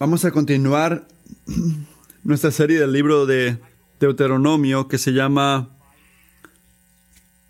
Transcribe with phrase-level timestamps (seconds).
[0.00, 1.06] Vamos a continuar
[2.24, 3.58] nuestra serie del libro de
[4.00, 5.68] Deuteronomio que se llama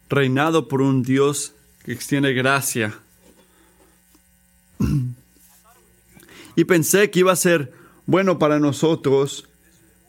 [0.08, 1.52] Reinado por un Dios
[1.84, 2.98] que extiende gracia.
[6.56, 7.72] Y pensé que iba a ser
[8.06, 9.48] bueno para nosotros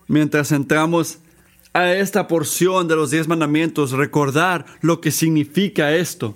[0.07, 1.19] mientras entramos
[1.73, 6.35] a esta porción de los diez mandamientos, recordar lo que significa esto.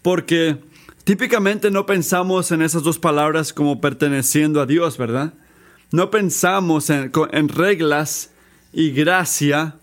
[0.00, 0.58] Porque
[1.04, 5.34] típicamente no pensamos en esas dos palabras como perteneciendo a Dios, ¿verdad?
[5.90, 7.12] No pensamos en,
[7.48, 8.30] reglas
[8.72, 9.76] y gracia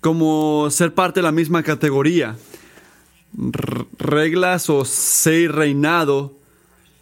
[0.00, 2.36] como ser parte de la misma categoría.
[3.98, 6.36] reglas o ser reinado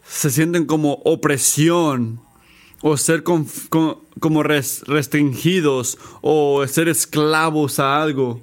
[0.07, 2.21] se sienten como opresión
[2.83, 8.41] o ser como restringidos o ser esclavos a algo.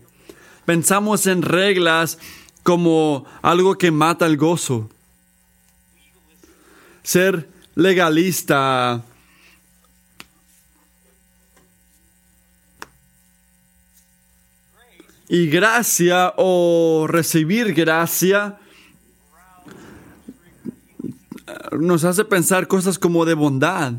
[0.65, 2.17] Pensamos en reglas
[2.63, 4.89] como algo que mata el gozo.
[7.03, 9.03] Ser legalista.
[15.27, 18.57] Y gracia o recibir gracia
[21.71, 23.93] nos hace pensar cosas como de bondad,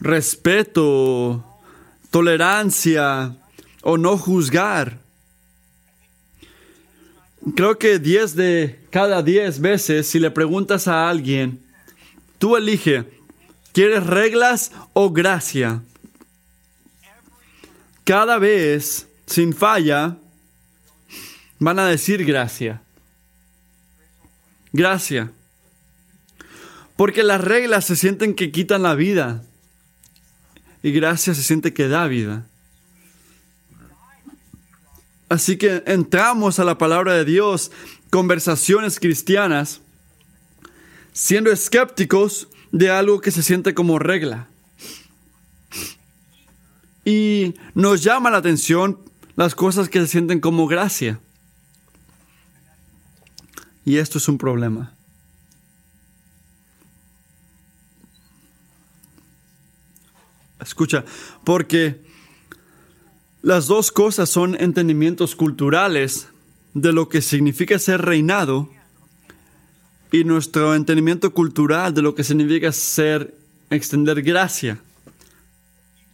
[0.00, 1.44] respeto,
[2.10, 3.36] tolerancia
[3.82, 5.01] o no juzgar.
[7.56, 11.60] Creo que 10 de cada 10 veces, si le preguntas a alguien,
[12.38, 13.04] tú elige,
[13.72, 15.82] ¿quieres reglas o gracia?
[18.04, 20.16] Cada vez, sin falla,
[21.58, 22.80] van a decir gracia.
[24.72, 25.32] Gracia.
[26.96, 29.42] Porque las reglas se sienten que quitan la vida.
[30.82, 32.46] Y gracia se siente que da vida.
[35.32, 37.72] Así que entramos a la palabra de Dios,
[38.10, 39.80] conversaciones cristianas,
[41.14, 44.46] siendo escépticos de algo que se siente como regla.
[47.02, 48.98] Y nos llama la atención
[49.34, 51.18] las cosas que se sienten como gracia.
[53.86, 54.92] Y esto es un problema.
[60.60, 61.06] Escucha,
[61.42, 62.11] porque
[63.42, 66.28] las dos cosas son entendimientos culturales
[66.74, 68.70] de lo que significa ser reinado
[70.12, 73.34] y nuestro entendimiento cultural de lo que significa ser
[73.70, 74.78] extender gracia.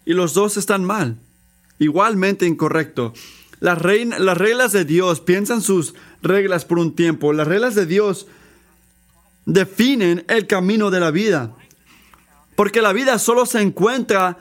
[0.06, 1.16] Y los dos están mal,
[1.78, 3.12] igualmente incorrecto.
[3.60, 8.26] Las, las reglas de Dios, piensan sus reglas por un tiempo, las reglas de Dios
[9.44, 11.54] definen el camino de la vida.
[12.56, 14.38] Porque la vida solo se encuentra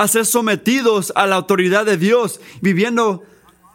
[0.00, 3.22] a ser sometidos a la autoridad de Dios, viviendo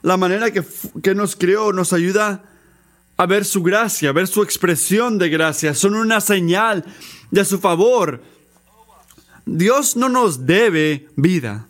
[0.01, 0.63] la manera que,
[1.03, 2.43] que nos creó, nos ayuda
[3.15, 5.75] a ver su gracia, a ver su expresión de gracia.
[5.75, 6.83] Son una señal
[7.29, 8.23] de su favor.
[9.45, 11.67] Dios no nos debe vida.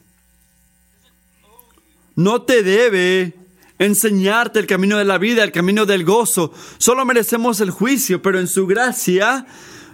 [2.15, 3.33] No te debe
[3.77, 6.53] enseñarte el camino de la vida, el camino del gozo.
[6.77, 9.47] Solo merecemos el juicio, pero en su gracia,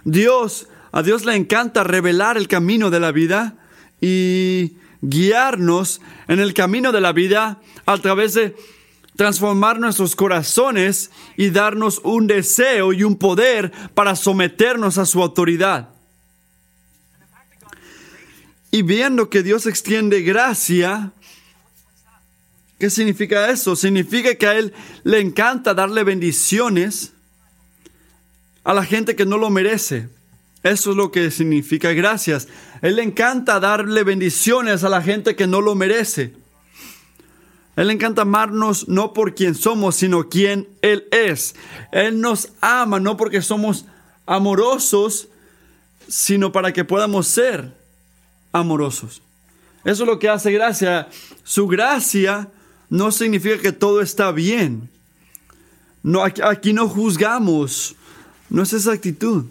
[0.04, 3.56] Dios, a Dios le encanta revelar el camino de la vida
[4.02, 8.54] y guiarnos en el camino de la vida a través de
[9.16, 15.90] transformar nuestros corazones y darnos un deseo y un poder para someternos a su autoridad.
[18.72, 21.12] Y viendo que Dios extiende gracia,
[22.78, 23.76] ¿qué significa eso?
[23.76, 24.72] Significa que a Él
[25.04, 27.12] le encanta darle bendiciones
[28.64, 30.08] a la gente que no lo merece.
[30.62, 32.48] Eso es lo que significa gracias.
[32.82, 36.34] Él encanta darle bendiciones a la gente que no lo merece.
[37.74, 41.54] Él encanta amarnos no por quien somos, sino quien Él es.
[41.90, 43.86] Él nos ama no porque somos
[44.26, 45.28] amorosos,
[46.06, 47.74] sino para que podamos ser
[48.52, 49.22] amorosos.
[49.84, 51.08] Eso es lo que hace gracia.
[51.42, 52.48] Su gracia
[52.88, 54.90] no significa que todo está bien.
[56.02, 57.96] No, aquí no juzgamos.
[58.50, 59.46] No es esa actitud.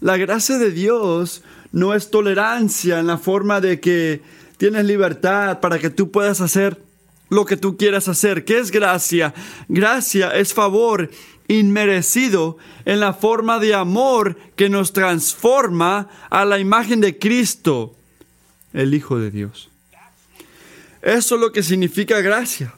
[0.00, 4.22] La gracia de Dios no es tolerancia en la forma de que
[4.56, 6.80] tienes libertad para que tú puedas hacer
[7.30, 8.44] lo que tú quieras hacer.
[8.44, 9.34] ¿Qué es gracia?
[9.68, 11.10] Gracia es favor
[11.48, 17.96] inmerecido en la forma de amor que nos transforma a la imagen de Cristo,
[18.72, 19.68] el Hijo de Dios.
[21.02, 22.74] Eso es lo que significa gracia.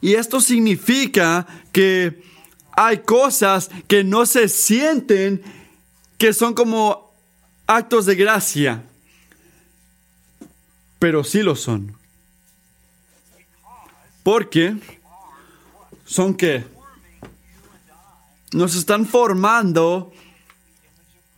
[0.00, 2.22] Y esto significa que
[2.76, 5.42] hay cosas que no se sienten
[6.18, 7.14] que son como
[7.66, 8.82] actos de gracia,
[10.98, 11.96] pero sí lo son.
[14.24, 14.76] Porque
[16.04, 16.64] son que
[18.52, 20.12] nos están formando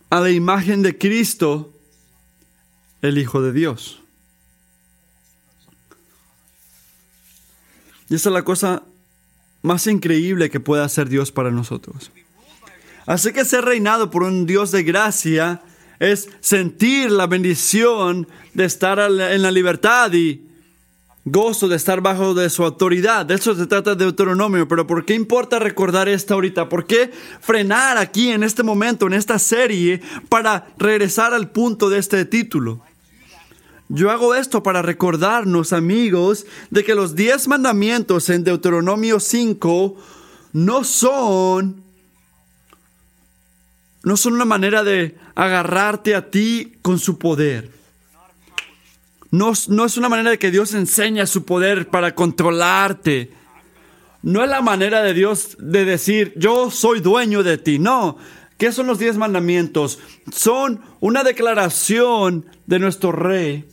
[0.09, 1.71] a la imagen de Cristo,
[3.01, 4.01] el Hijo de Dios.
[8.09, 8.83] Y esa es la cosa
[9.61, 12.11] más increíble que puede hacer Dios para nosotros.
[13.11, 15.61] Así que ser reinado por un Dios de gracia
[15.99, 20.47] es sentir la bendición de estar en la libertad y
[21.25, 23.25] gozo de estar bajo de su autoridad.
[23.25, 24.65] De eso se trata de Deuteronomio.
[24.65, 26.69] Pero ¿por qué importa recordar esto ahorita?
[26.69, 27.11] ¿Por qué
[27.41, 32.81] frenar aquí en este momento, en esta serie, para regresar al punto de este título?
[33.89, 39.97] Yo hago esto para recordarnos, amigos, de que los diez mandamientos en Deuteronomio 5
[40.53, 41.90] no son
[44.03, 47.69] no son una manera de agarrarte a ti con su poder.
[49.29, 53.31] No, no, es una manera de que Dios enseña su poder para controlarte.
[54.23, 57.79] No es la manera de Dios de decir, yo soy dueño de ti.
[57.79, 58.17] No.
[58.57, 59.99] ¿Qué son los diez mandamientos?
[60.31, 63.65] Son una declaración de nuestro rey,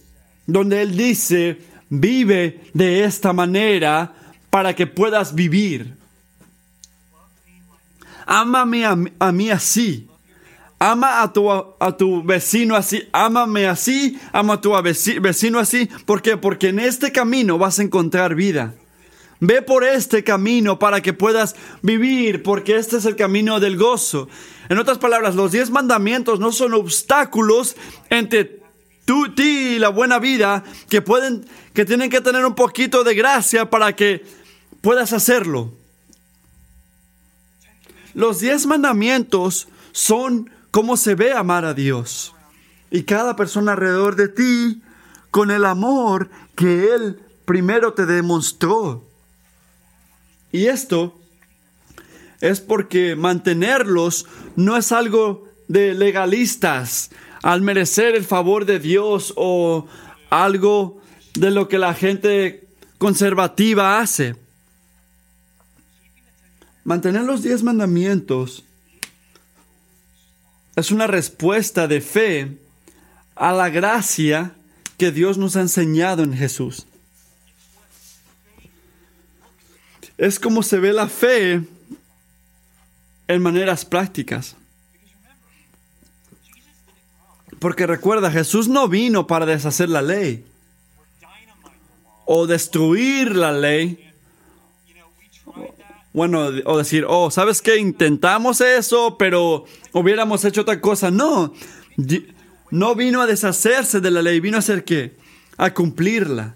[0.47, 1.59] donde Él dice,
[1.91, 4.15] vive de esta manera
[4.51, 5.97] para que puedas vivir.
[8.27, 10.09] Ámame a, a mí así
[10.81, 14.73] Ama a tu, a tu vecino así, ámame así, ama a tu
[15.21, 15.87] vecino así.
[16.07, 16.37] ¿Por qué?
[16.37, 18.75] Porque en este camino vas a encontrar vida.
[19.41, 24.29] Ve por este camino para que puedas vivir, porque este es el camino del gozo.
[24.69, 27.77] En otras palabras, los diez mandamientos no son obstáculos
[28.11, 28.61] entre
[29.05, 33.15] tú, ti y la buena vida que pueden, que tienen que tener un poquito de
[33.15, 34.25] gracia para que
[34.81, 35.73] puedas hacerlo.
[38.15, 42.35] Los diez mandamientos son cómo se ve amar a Dios.
[42.91, 44.83] Y cada persona alrededor de ti
[45.31, 49.07] con el amor que Él primero te demostró.
[50.53, 51.19] Y esto
[52.41, 54.27] es porque mantenerlos
[54.57, 57.11] no es algo de legalistas
[57.43, 59.87] al merecer el favor de Dios o
[60.31, 61.01] algo
[61.35, 62.69] de lo que la gente
[62.99, 64.37] conservativa hace.
[66.85, 68.65] Mantener los diez mandamientos
[70.81, 72.57] es una respuesta de fe
[73.35, 74.53] a la gracia
[74.97, 76.87] que Dios nos ha enseñado en Jesús.
[80.17, 81.63] Es como se ve la fe
[83.29, 84.57] en maneras prácticas.
[87.59, 90.45] Porque recuerda, Jesús no vino para deshacer la ley
[92.25, 94.08] o destruir la ley
[96.13, 97.77] bueno, o decir, oh, ¿sabes qué?
[97.77, 101.11] Intentamos eso, pero hubiéramos hecho otra cosa.
[101.11, 101.53] No,
[102.71, 105.17] no vino a deshacerse de la ley, vino a hacer qué?
[105.57, 106.55] A cumplirla.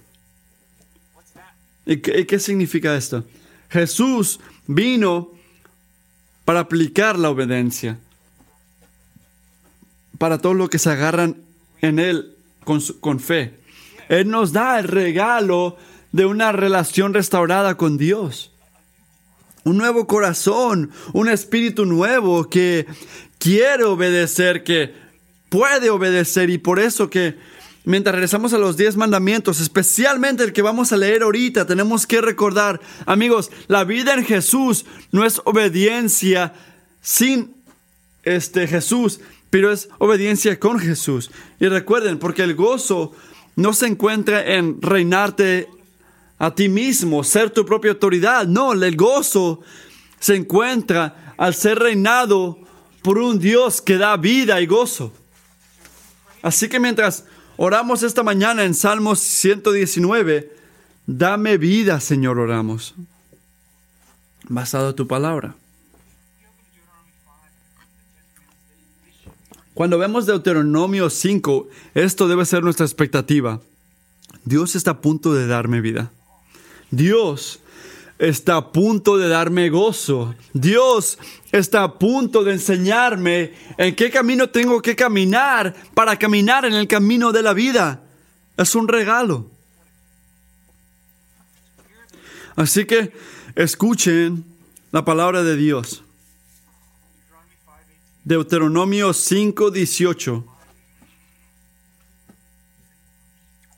[1.84, 3.24] ¿Y qué, qué significa esto?
[3.68, 5.30] Jesús vino
[6.44, 7.98] para aplicar la obediencia.
[10.18, 11.36] Para todos los que se agarran
[11.80, 13.58] en Él con, con fe.
[14.08, 15.76] Él nos da el regalo
[16.12, 18.51] de una relación restaurada con Dios
[19.64, 22.86] un nuevo corazón, un espíritu nuevo que
[23.38, 24.94] quiere obedecer, que
[25.48, 27.36] puede obedecer y por eso que
[27.84, 32.20] mientras regresamos a los diez mandamientos, especialmente el que vamos a leer ahorita, tenemos que
[32.20, 36.54] recordar, amigos, la vida en Jesús no es obediencia
[37.00, 37.54] sin
[38.22, 39.20] este Jesús,
[39.50, 41.30] pero es obediencia con Jesús.
[41.60, 43.12] Y recuerden, porque el gozo
[43.56, 45.68] no se encuentra en reinarte
[46.42, 48.48] a ti mismo, ser tu propia autoridad.
[48.48, 49.60] No, el gozo
[50.18, 52.58] se encuentra al ser reinado
[53.00, 55.12] por un Dios que da vida y gozo.
[56.42, 60.52] Así que mientras oramos esta mañana en Salmos 119,
[61.06, 62.96] dame vida, Señor, oramos,
[64.48, 65.54] basado en tu palabra.
[69.74, 73.60] Cuando vemos Deuteronomio 5, esto debe ser nuestra expectativa.
[74.44, 76.10] Dios está a punto de darme vida.
[76.92, 77.58] Dios
[78.18, 80.34] está a punto de darme gozo.
[80.52, 81.18] Dios
[81.50, 86.86] está a punto de enseñarme en qué camino tengo que caminar para caminar en el
[86.86, 88.04] camino de la vida.
[88.56, 89.50] Es un regalo.
[92.54, 93.12] Así que
[93.56, 94.44] escuchen
[94.92, 96.04] la palabra de Dios.
[98.22, 100.44] Deuteronomio 5:18.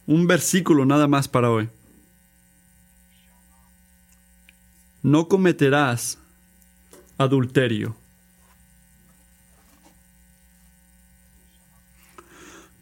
[0.06, 1.71] Un versículo nada más para hoy.
[5.04, 6.16] no cometerás
[7.18, 7.94] adulterio.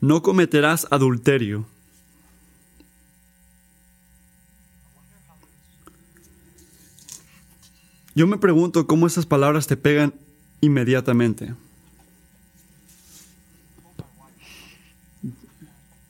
[0.01, 1.67] No cometerás adulterio.
[8.15, 10.15] Yo me pregunto cómo esas palabras te pegan
[10.61, 11.55] inmediatamente.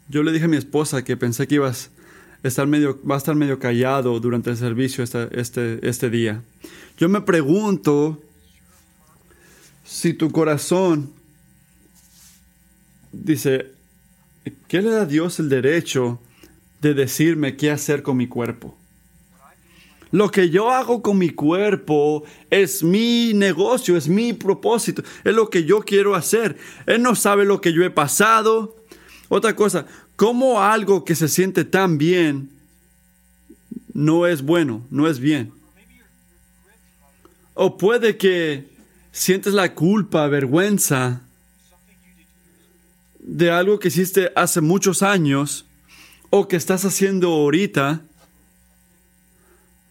[0.09, 1.91] Yo le dije a mi esposa que pensé que ibas
[2.43, 6.43] estar medio, va a estar medio callado durante el servicio este, este, este día.
[6.99, 8.21] Yo me pregunto
[9.85, 11.13] si tu corazón
[13.13, 13.73] dice,
[14.69, 16.21] ¿qué le da a Dios el derecho
[16.81, 18.77] de decirme qué hacer con mi cuerpo?
[20.11, 25.49] Lo que yo hago con mi cuerpo es mi negocio, es mi propósito, es lo
[25.49, 26.59] que yo quiero hacer.
[26.85, 28.77] Él no sabe lo que yo he pasado.
[29.31, 32.51] Otra cosa, ¿cómo algo que se siente tan bien
[33.93, 35.53] no es bueno, no es bien?
[37.55, 38.69] O puede que
[39.13, 41.21] sientes la culpa, vergüenza
[43.19, 45.65] de algo que hiciste hace muchos años
[46.31, 48.03] o que estás haciendo ahorita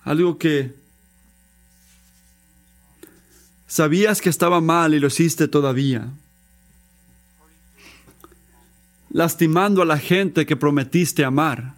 [0.03, 0.73] algo que
[3.67, 6.09] sabías que estaba mal y lo hiciste todavía.
[9.13, 11.75] Lastimando a la gente que prometiste amar,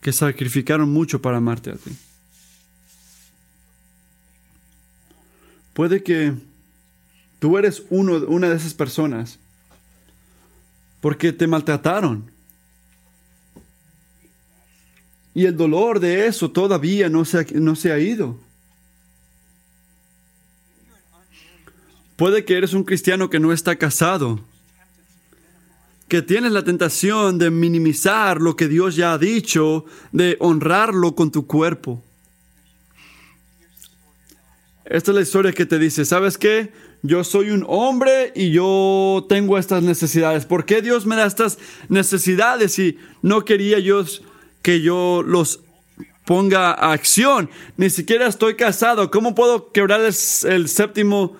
[0.00, 1.90] que sacrificaron mucho para amarte a ti.
[5.72, 6.34] Puede que
[7.38, 9.38] tú eres uno, una de esas personas
[11.00, 12.30] porque te maltrataron
[15.34, 18.36] y el dolor de eso todavía no se, no se ha ido.
[22.16, 24.40] Puede que eres un cristiano que no está casado,
[26.08, 31.30] que tienes la tentación de minimizar lo que Dios ya ha dicho, de honrarlo con
[31.30, 32.02] tu cuerpo.
[34.84, 36.72] Esta es la historia que te dice, ¿sabes qué?
[37.02, 40.46] Yo soy un hombre y yo tengo estas necesidades.
[40.46, 44.02] ¿Por qué Dios me da estas necesidades si no quería yo
[44.62, 45.60] que yo los
[46.28, 47.48] ponga a acción.
[47.78, 49.10] Ni siquiera estoy casado.
[49.10, 51.34] ¿Cómo puedo quebrar el, séptimo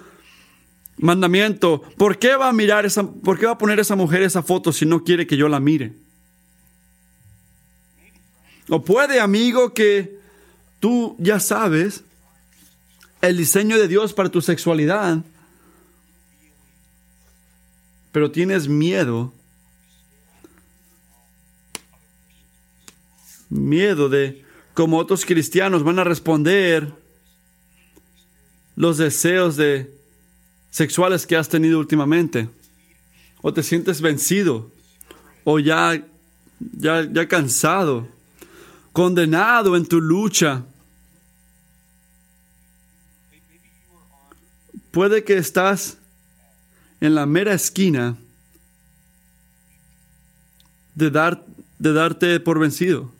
[0.99, 1.83] mandamiento?
[1.97, 4.73] ¿Por qué va a mirar esa, por qué va a poner esa mujer esa foto
[4.73, 5.93] si no quiere que yo la mire?
[8.69, 10.19] O puede, amigo, que
[10.81, 12.05] tú ya sabes
[13.23, 15.19] el diseño de Dios para tu sexualidad,
[18.13, 19.33] pero tienes miedo
[23.51, 26.93] miedo de cómo otros cristianos van a responder
[28.77, 29.98] los deseos de
[30.71, 32.49] sexuales que has tenido últimamente.
[33.43, 34.71] O te sientes vencido.
[35.45, 36.03] O ya,
[36.59, 38.09] ya, ya cansado.
[38.93, 40.65] Condenado en tu lucha.
[44.91, 45.99] Puede que estás
[47.01, 48.17] en la mera esquina
[50.95, 51.45] de, dar,
[51.79, 53.13] de darte por vencido.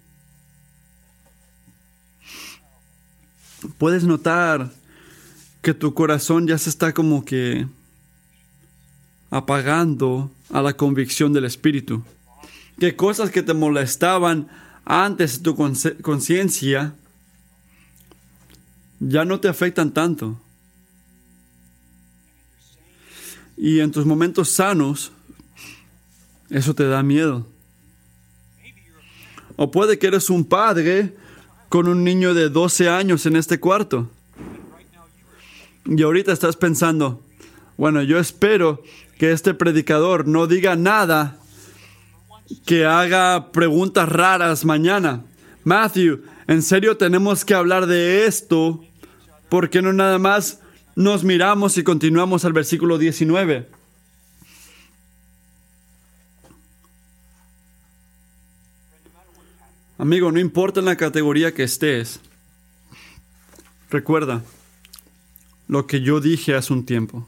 [3.77, 4.71] puedes notar
[5.63, 7.67] que tu corazón ya se está como que
[9.31, 12.03] apagando a la convicción del Espíritu.
[12.79, 14.49] Que cosas que te molestaban
[14.85, 15.57] antes de tu
[16.03, 16.95] conciencia
[19.01, 20.41] ya no te afectan tanto.
[23.57, 25.13] Y en tus momentos sanos,
[26.49, 27.47] eso te da miedo.
[29.57, 31.17] O puede que eres un padre
[31.69, 34.09] con un niño de 12 años en este cuarto.
[35.91, 37.23] Y ahorita estás pensando,
[37.79, 38.83] bueno, yo espero
[39.17, 41.39] que este predicador no diga nada
[42.67, 45.25] que haga preguntas raras mañana.
[45.65, 48.85] Matthew, en serio tenemos que hablar de esto,
[49.49, 50.61] porque no nada más
[50.95, 53.67] nos miramos y continuamos al versículo 19?
[59.97, 62.21] Amigo, no importa en la categoría que estés,
[63.89, 64.43] recuerda
[65.69, 67.27] lo que yo dije hace un tiempo.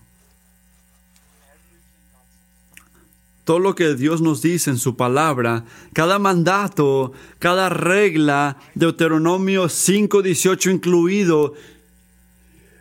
[3.44, 10.72] Todo lo que Dios nos dice en su palabra, cada mandato, cada regla, Deuteronomio 5.18
[10.72, 11.54] incluido,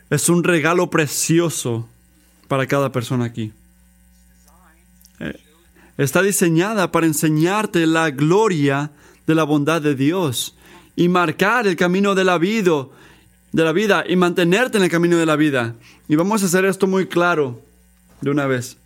[0.10, 1.88] es un regalo precioso
[2.48, 3.52] para cada persona aquí.
[5.20, 5.40] Eh,
[5.98, 8.92] está diseñada para enseñarte la gloria
[9.28, 10.56] de la bondad de Dios
[10.96, 12.86] y marcar el camino de la vida,
[13.52, 15.76] de la vida y mantenerte en el camino de la vida.
[16.08, 17.62] Y vamos a hacer esto muy claro
[18.22, 18.78] de una vez.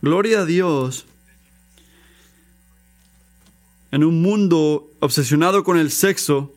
[0.00, 1.06] Gloria a Dios.
[3.90, 6.52] En un mundo obsesionado con el sexo,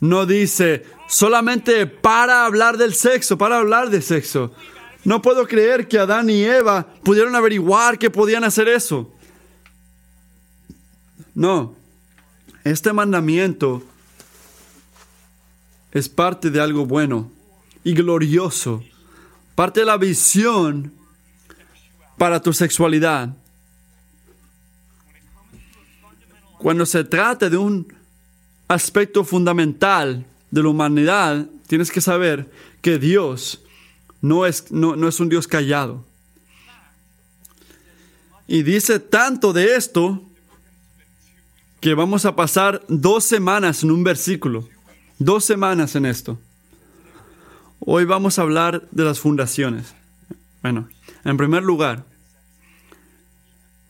[0.00, 4.52] no dice solamente para hablar del sexo, para hablar de sexo.
[5.04, 9.12] No puedo creer que Adán y Eva pudieron averiguar que podían hacer eso.
[11.34, 11.74] No,
[12.62, 13.82] este mandamiento
[15.94, 17.30] es parte de algo bueno
[17.82, 18.84] y glorioso,
[19.54, 20.92] parte de la visión
[22.18, 23.34] para tu sexualidad.
[26.64, 27.92] cuando se trata de un
[28.68, 33.62] aspecto fundamental de la humanidad, tienes que saber que Dios
[34.22, 36.06] no es, no, no es un Dios callado.
[38.48, 40.22] Y dice tanto de esto
[41.82, 44.66] que vamos a pasar dos semanas en un versículo,
[45.24, 46.38] dos semanas en esto.
[47.80, 49.94] Hoy vamos a hablar de las fundaciones.
[50.62, 50.88] Bueno,
[51.24, 52.04] en primer lugar,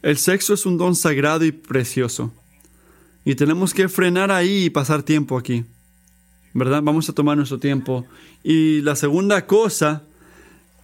[0.02, 2.32] el sexo es un don sagrado y precioso.
[3.24, 5.64] Y tenemos que frenar ahí y pasar tiempo aquí.
[6.52, 6.82] ¿Verdad?
[6.82, 8.06] Vamos a tomar nuestro tiempo.
[8.44, 10.02] Y la segunda cosa,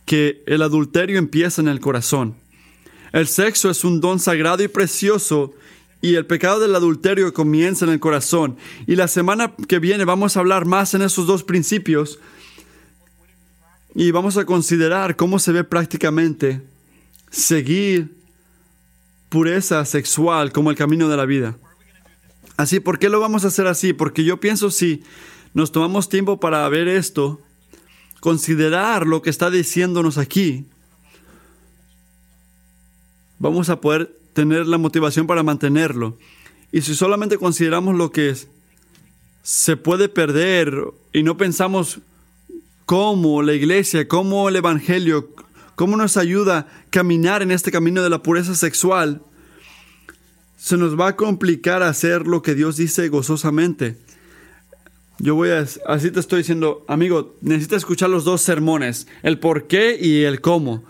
[0.04, 2.34] que el adulterio empieza en el corazón.
[3.12, 5.54] El sexo es un don sagrado y precioso
[6.02, 8.56] y el pecado del adulterio comienza en el corazón.
[8.86, 12.18] Y la semana que viene vamos a hablar más en esos dos principios
[13.94, 16.62] y vamos a considerar cómo se ve prácticamente
[17.30, 18.16] seguir
[19.28, 21.56] pureza sexual como el camino de la vida.
[22.56, 23.92] Así, ¿por qué lo vamos a hacer así?
[23.92, 25.02] Porque yo pienso si
[25.54, 27.40] nos tomamos tiempo para ver esto,
[28.20, 30.66] considerar lo que está diciéndonos aquí,
[33.38, 36.16] vamos a poder tener la motivación para mantenerlo.
[36.72, 38.48] Y si solamente consideramos lo que es,
[39.42, 41.98] se puede perder y no pensamos
[42.86, 45.30] cómo la iglesia, cómo el evangelio,
[45.74, 49.22] cómo nos ayuda a caminar en este camino de la pureza sexual,
[50.58, 53.96] se nos va a complicar hacer lo que Dios dice gozosamente.
[55.18, 59.66] Yo voy a, así te estoy diciendo, amigo, necesitas escuchar los dos sermones, el por
[59.66, 60.84] qué y el cómo.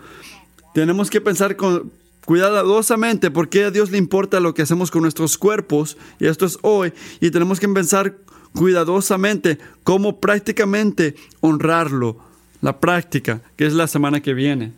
[0.73, 1.91] Tenemos que pensar con,
[2.25, 6.57] cuidadosamente porque a Dios le importa lo que hacemos con nuestros cuerpos, y esto es
[6.61, 8.17] hoy, y tenemos que pensar
[8.53, 12.17] cuidadosamente cómo prácticamente honrarlo,
[12.61, 14.71] la práctica, que es la semana que viene.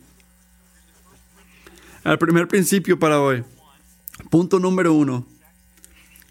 [2.04, 3.44] El primer principio para hoy,
[4.30, 5.26] punto número uno,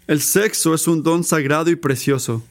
[0.06, 2.42] el sexo es un don sagrado y precioso.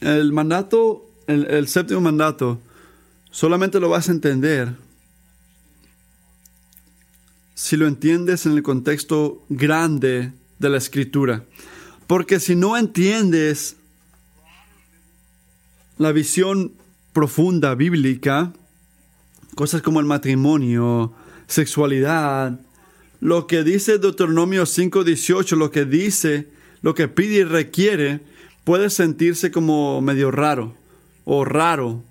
[0.00, 2.60] El mandato el, séptimo mandato
[3.30, 4.74] solamente lo vas a entender
[7.54, 11.44] si lo entiendes en el contexto grande de la escritura.
[12.06, 13.76] Porque si no entiendes
[15.98, 16.72] la visión
[17.12, 18.52] profunda bíblica,
[19.54, 21.12] cosas como el matrimonio,
[21.46, 22.58] sexualidad,
[23.20, 26.48] lo que dice Deuteronomio 5:18, lo que dice,
[26.80, 28.20] lo que pide y requiere,
[28.64, 30.79] puede sentirse como medio raro
[31.32, 32.02] o raro.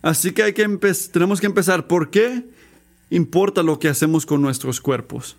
[0.00, 0.66] Así que, hay que
[1.12, 1.86] tenemos que empezar.
[1.86, 2.42] ¿Por qué
[3.10, 5.36] importa lo que hacemos con nuestros cuerpos?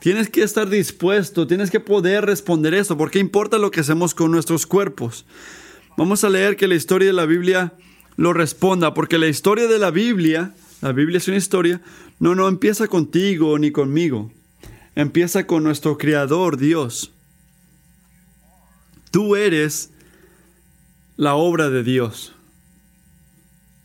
[0.00, 2.96] Tienes que estar dispuesto, tienes que poder responder eso.
[2.96, 5.26] ¿Por qué importa lo que hacemos con nuestros cuerpos?
[5.98, 7.74] Vamos a leer que la historia de la Biblia
[8.16, 11.82] lo responda, porque la historia de la Biblia, la Biblia es una historia,
[12.20, 14.32] no, no empieza contigo ni conmigo.
[14.94, 17.10] Empieza con nuestro Creador, Dios.
[19.10, 19.90] Tú eres
[21.16, 22.32] la obra de Dios.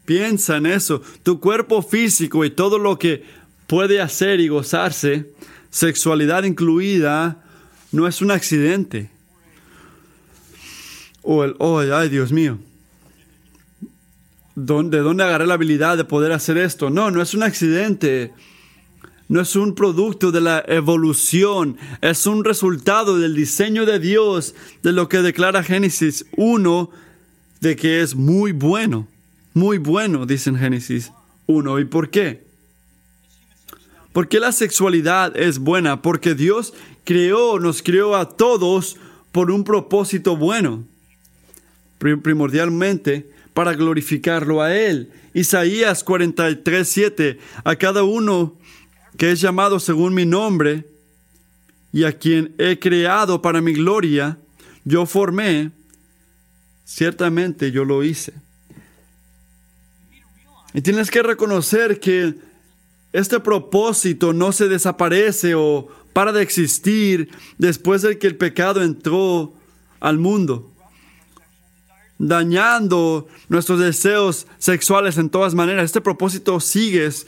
[0.05, 1.01] Piensa en eso.
[1.23, 3.23] Tu cuerpo físico y todo lo que
[3.67, 5.31] puede hacer y gozarse,
[5.69, 7.43] sexualidad incluida,
[7.91, 9.11] no es un accidente.
[11.21, 12.57] O el, oh, ay Dios mío,
[14.55, 16.89] ¿de dónde agarré la habilidad de poder hacer esto?
[16.89, 18.33] No, no es un accidente.
[19.27, 24.91] No es un producto de la evolución, es un resultado del diseño de Dios, de
[24.91, 26.89] lo que declara Génesis 1,
[27.61, 29.07] de que es muy bueno,
[29.53, 31.11] muy bueno, dice en Génesis
[31.47, 31.79] 1.
[31.79, 32.43] ¿Y por qué?
[34.13, 38.97] Porque la sexualidad es buena, porque Dios creó, nos creó a todos
[39.31, 40.83] por un propósito bueno,
[41.99, 45.11] primordialmente para glorificarlo a Él.
[45.33, 48.55] Isaías 43, 7, a cada uno
[49.17, 50.85] que es llamado según mi nombre
[51.91, 54.37] y a quien he creado para mi gloria,
[54.85, 55.71] yo formé
[56.89, 58.33] Ciertamente yo lo hice.
[60.73, 62.33] Y tienes que reconocer que
[63.13, 69.53] este propósito no se desaparece o para de existir después de que el pecado entró
[69.99, 70.71] al mundo,
[72.17, 75.85] dañando nuestros deseos sexuales en todas maneras.
[75.85, 77.05] Este propósito sigue.
[77.05, 77.27] Es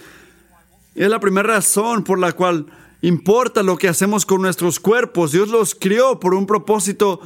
[0.96, 2.66] la primera razón por la cual
[3.04, 5.32] importa lo que hacemos con nuestros cuerpos.
[5.32, 7.22] Dios los crió por un propósito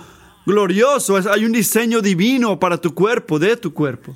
[0.46, 1.18] glorioso.
[1.32, 4.16] Hay un diseño divino para tu cuerpo, de tu cuerpo.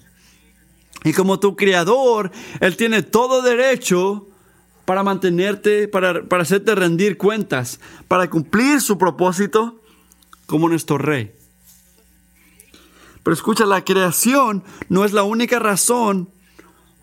[1.03, 4.27] Y como tu creador, Él tiene todo derecho
[4.85, 9.81] para mantenerte, para, para hacerte rendir cuentas, para cumplir su propósito
[10.45, 11.31] como nuestro rey.
[13.23, 16.29] Pero escucha, la creación no es la única razón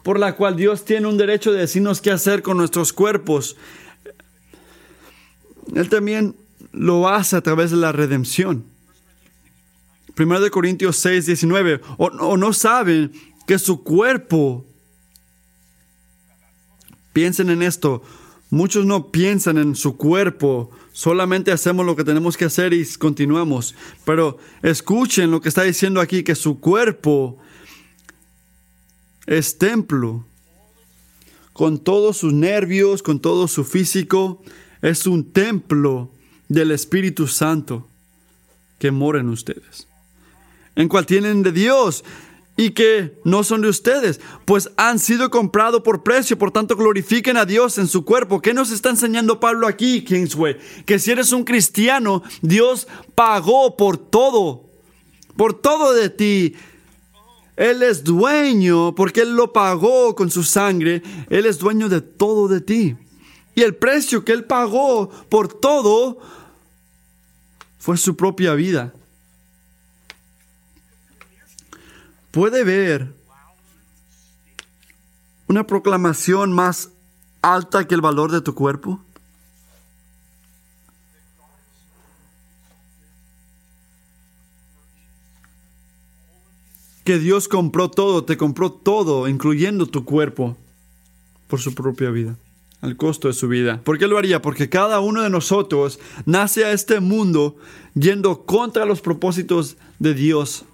[0.03, 3.57] por la cual Dios tiene un derecho de decirnos qué hacer con nuestros cuerpos.
[5.75, 6.37] Él también
[6.73, 8.65] lo hace a través de la redención.
[10.19, 11.81] 1 Corintios 6, 19.
[11.99, 13.13] O, o no saben
[13.47, 14.65] que su cuerpo,
[17.13, 18.03] piensen en esto,
[18.51, 23.75] muchos no piensan en su cuerpo, solamente hacemos lo que tenemos que hacer y continuamos.
[24.05, 27.39] Pero escuchen lo que está diciendo aquí, que su cuerpo
[29.27, 30.25] es templo,
[31.53, 34.43] con todos sus nervios, con todo su físico,
[34.83, 36.11] es un templo
[36.49, 37.89] del Espíritu Santo
[38.79, 39.89] que mora en ustedes,
[40.77, 42.05] en cual tienen de Dios
[42.57, 47.37] y que no son de ustedes, pues han sido comprados por precio, por tanto glorifiquen
[47.37, 48.41] a Dios en su cuerpo.
[48.41, 50.57] ¿Qué nos está enseñando Pablo aquí, Kingsway?
[50.87, 54.65] Que si eres un cristiano, Dios pagó por todo,
[55.37, 56.55] por todo de ti.
[57.57, 62.49] Él es dueño, porque Él lo pagó con su sangre, Él es dueño de todo
[62.49, 62.97] de ti.
[63.55, 66.19] Y el precio que Él pagó por todo
[67.79, 68.95] fue su propia vida.
[72.37, 73.15] ¿Puede ver
[75.47, 76.91] una proclamación más
[77.41, 79.01] alta que el valor de tu cuerpo?
[87.05, 90.59] Que Dios compró todo, te compró todo, incluyendo tu cuerpo,
[91.49, 92.37] por su propia vida
[92.83, 93.81] al costo de su vida.
[93.83, 94.43] ¿Por qué lo haría?
[94.43, 97.57] Porque cada uno de nosotros nace a este mundo
[97.95, 100.67] yendo contra los propósitos de Dios.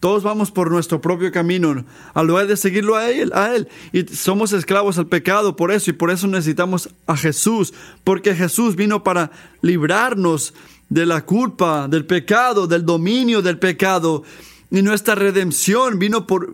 [0.00, 1.84] Todos vamos por nuestro propio camino,
[2.14, 3.68] al lugar de seguirlo a Él, a Él.
[3.92, 8.76] Y somos esclavos al pecado por eso, y por eso necesitamos a Jesús, porque Jesús
[8.76, 10.54] vino para librarnos
[10.88, 14.24] de la culpa, del pecado, del dominio del pecado.
[14.70, 16.50] Y nuestra redención vino por,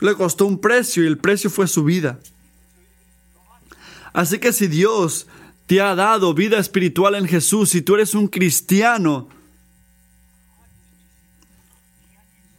[0.00, 2.18] le costó un precio, y el precio fue su vida.
[4.12, 5.28] Así que si Dios
[5.66, 9.28] te ha dado vida espiritual en Jesús, si tú eres un cristiano,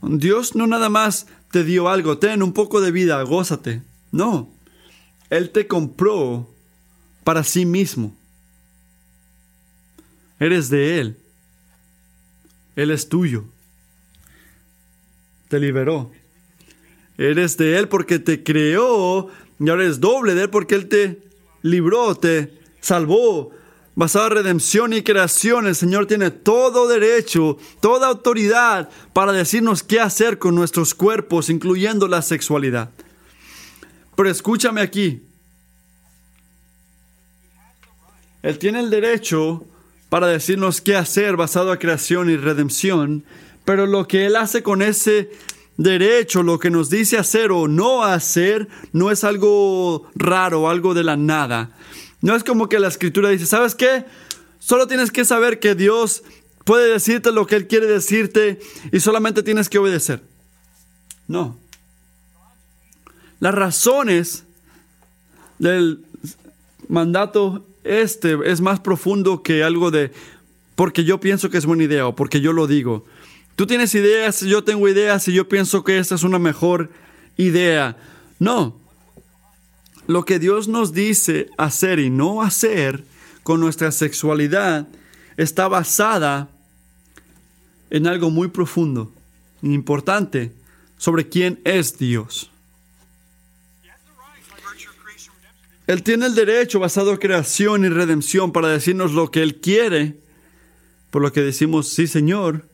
[0.01, 3.81] Dios no nada más te dio algo, ten un poco de vida, gózate.
[4.11, 4.49] No,
[5.29, 6.49] Él te compró
[7.23, 8.15] para sí mismo.
[10.39, 11.17] Eres de Él.
[12.75, 13.45] Él es tuyo.
[15.49, 16.11] Te liberó.
[17.17, 21.21] Eres de Él porque te creó y ahora eres doble de Él porque Él te
[21.61, 23.51] libró, te salvó.
[23.93, 29.99] Basado en redención y creación, el Señor tiene todo derecho, toda autoridad para decirnos qué
[29.99, 32.89] hacer con nuestros cuerpos, incluyendo la sexualidad.
[34.15, 35.21] Pero escúchame aquí.
[38.43, 39.65] Él tiene el derecho
[40.09, 43.23] para decirnos qué hacer basado en creación y redención,
[43.65, 45.29] pero lo que Él hace con ese
[45.77, 51.03] derecho, lo que nos dice hacer o no hacer, no es algo raro, algo de
[51.03, 51.71] la nada.
[52.21, 54.05] No es como que la escritura dice, ¿sabes qué?
[54.59, 56.23] Solo tienes que saber que Dios
[56.63, 58.59] puede decirte lo que Él quiere decirte
[58.91, 60.21] y solamente tienes que obedecer.
[61.27, 61.57] No.
[63.39, 64.43] Las razones
[65.57, 66.05] del
[66.87, 70.11] mandato este es más profundo que algo de
[70.75, 73.05] porque yo pienso que es buena idea o porque yo lo digo.
[73.55, 76.89] Tú tienes ideas, yo tengo ideas y yo pienso que esta es una mejor
[77.37, 77.97] idea.
[78.39, 78.80] No.
[80.11, 83.05] Lo que Dios nos dice hacer y no hacer
[83.43, 84.85] con nuestra sexualidad
[85.37, 86.49] está basada
[87.89, 89.09] en algo muy profundo
[89.63, 90.51] e importante
[90.97, 92.51] sobre quién es Dios.
[95.87, 100.17] Él tiene el derecho basado en creación y redención para decirnos lo que Él quiere,
[101.09, 102.65] por lo que decimos, sí Señor,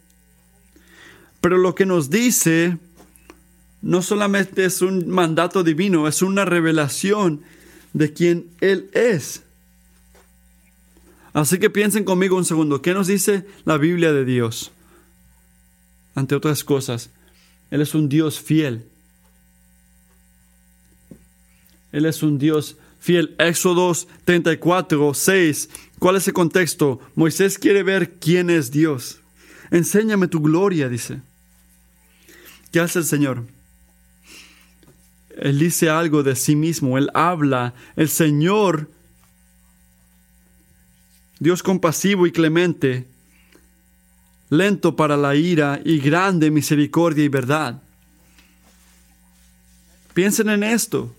[1.39, 2.79] pero lo que nos dice
[3.81, 7.41] no solamente es un mandato divino, es una revelación
[7.93, 9.43] de quién Él es.
[11.33, 14.71] Así que piensen conmigo un segundo, ¿qué nos dice la Biblia de Dios?
[16.15, 17.11] Ante otras cosas,
[17.69, 18.85] Él es un Dios fiel.
[21.91, 23.35] Él es un Dios fiel.
[23.37, 23.93] Éxodo
[24.25, 25.69] 34, 6.
[25.99, 26.99] ¿Cuál es el contexto?
[27.15, 29.19] Moisés quiere ver quién es Dios.
[29.71, 31.21] Enséñame tu gloria, dice.
[32.71, 33.43] ¿Qué hace el Señor?
[35.39, 37.73] Él dice algo de sí mismo, Él habla.
[37.95, 38.89] El Señor,
[41.39, 43.05] Dios compasivo y clemente,
[44.49, 47.81] lento para la ira y grande misericordia y verdad.
[50.13, 51.13] Piensen en esto,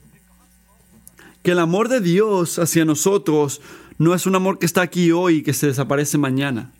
[1.43, 3.61] que el amor de Dios hacia nosotros
[3.99, 6.73] no es un amor que está aquí hoy y que se desaparece mañana.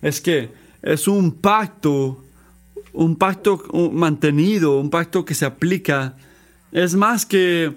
[0.00, 0.50] Es que
[0.82, 2.24] es un pacto
[2.92, 6.16] un pacto mantenido, un pacto que se aplica
[6.72, 7.74] es más que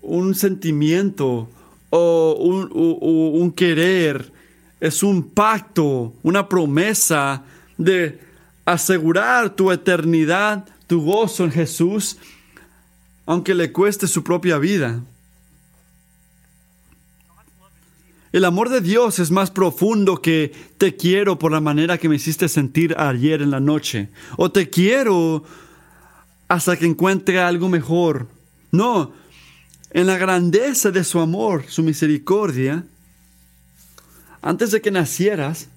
[0.00, 1.48] un sentimiento
[1.90, 4.32] o un, querer,
[4.80, 7.42] es un pacto, una promesa
[7.76, 8.20] de
[8.64, 12.18] asegurar tu eternidad, tu gozo en Jesús,
[13.26, 15.02] aunque le cueste su propia vida.
[18.32, 22.16] El amor de Dios es más profundo que te quiero por la manera que me
[22.16, 24.10] hiciste sentir ayer en la noche.
[24.36, 25.42] O te quiero
[26.46, 28.28] hasta que encuentre algo mejor.
[28.72, 29.12] No,
[29.90, 32.84] en la grandeza de su amor, su misericordia,
[34.42, 35.68] antes de que nacieras,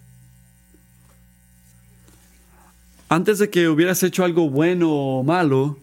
[3.07, 5.77] antes de que hubieras hecho algo bueno o malo,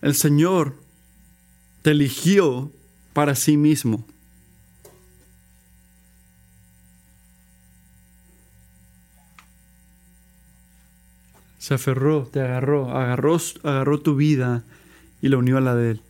[0.00, 0.74] el Señor
[1.82, 2.70] te eligió
[3.12, 4.06] para sí mismo.
[11.58, 14.64] Se aferró, te agarró, agarró, agarró tu vida
[15.20, 16.00] y la unió a la de Él.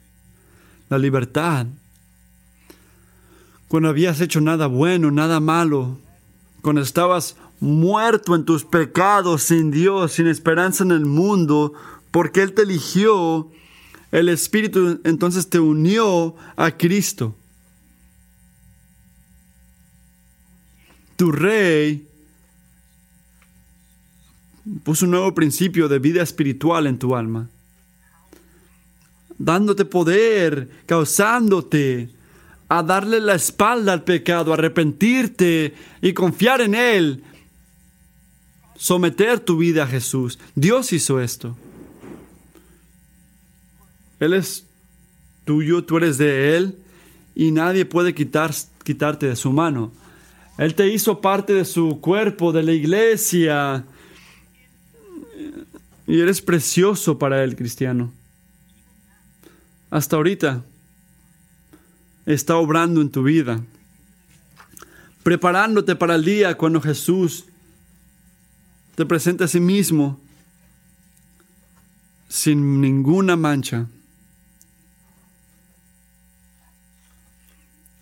[0.89, 1.67] La libertad.
[3.69, 5.99] Cuando habías hecho nada bueno, nada malo,
[6.63, 11.75] cuando estabas muerto en tus pecados, sin Dios, sin esperanza en el mundo,
[12.11, 13.49] porque Él te eligió,
[14.11, 17.35] el Espíritu entonces te unió a Cristo.
[21.17, 22.07] Tu Rey
[24.85, 27.49] puso un nuevo principio de vida espiritual en tu alma,
[29.39, 32.11] dándote poder, causándote
[32.69, 37.23] a darle la espalda al pecado, arrepentirte y confiar en Él,
[38.77, 40.39] someter tu vida a Jesús.
[40.55, 41.57] Dios hizo esto.
[44.21, 44.67] Él es
[45.45, 46.77] tuyo, tú eres de Él
[47.35, 48.53] y nadie puede quitar,
[48.85, 49.93] quitarte de su mano.
[50.59, 53.85] Él te hizo parte de su cuerpo, de la iglesia,
[56.07, 58.13] y eres precioso para Él, cristiano.
[59.91, 60.65] Hasta ahorita
[62.27, 63.63] está obrando en tu vida,
[65.23, 67.47] preparándote para el día cuando Jesús
[68.95, 70.21] te presente a sí mismo
[72.29, 73.87] sin ninguna mancha.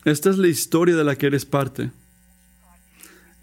[0.05, 1.91] Esta es la historia de la que eres parte.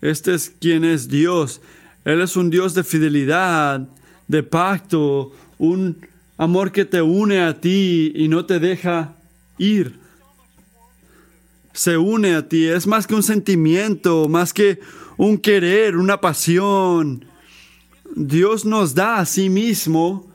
[0.01, 1.61] Este es quien es Dios.
[2.03, 3.87] Él es un Dios de fidelidad
[4.27, 6.05] de pacto, un
[6.37, 9.15] amor que te une a ti y no te deja
[9.57, 9.99] ir.
[11.73, 14.79] Se une a ti, es más que un sentimiento, más que
[15.17, 17.25] un querer, una pasión.
[18.15, 20.31] Dios nos da a sí mismo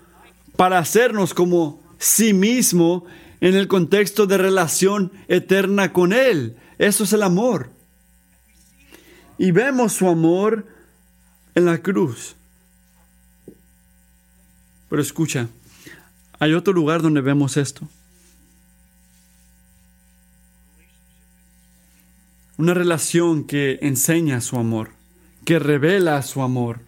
[0.57, 3.05] para hacernos como sí mismo
[3.41, 6.57] en el contexto de relación eterna con Él.
[6.79, 7.71] Eso es el amor.
[9.39, 10.67] Y vemos su amor
[11.55, 12.35] en la cruz.
[14.89, 15.49] Pero escucha,
[16.39, 17.89] hay otro lugar donde vemos esto.
[22.57, 24.91] Una relación que enseña su amor,
[25.45, 26.81] que revela su amor,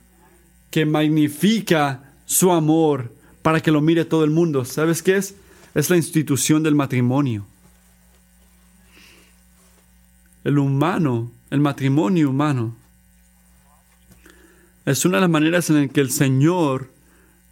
[0.70, 4.64] que magnifica su amor para que lo mire todo el mundo.
[4.64, 5.34] ¿Sabes qué es?
[5.74, 7.46] Es la institución del matrimonio.
[10.42, 12.76] El humano, el matrimonio humano,
[14.86, 16.90] es una de las maneras en que el Señor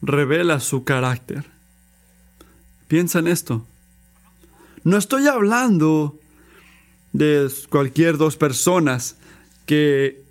[0.01, 1.58] revela su carácter.
[2.89, 3.67] Piensa en esto.
[4.85, 6.19] No estoy hablando
[7.13, 9.17] de cualquier dos personas
[9.67, 10.23] que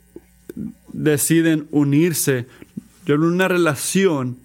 [0.92, 2.48] deciden unirse.
[3.06, 4.38] Yo de una relación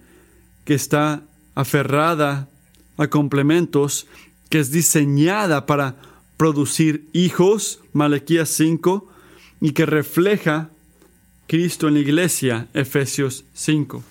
[0.65, 1.23] que está
[1.55, 2.49] aferrada
[2.97, 4.07] a complementos,
[4.49, 5.95] que es diseñada para
[6.37, 9.09] producir hijos, Malaquías 5,
[9.61, 10.69] y que refleja
[11.47, 14.03] Cristo en la iglesia, Efesios 5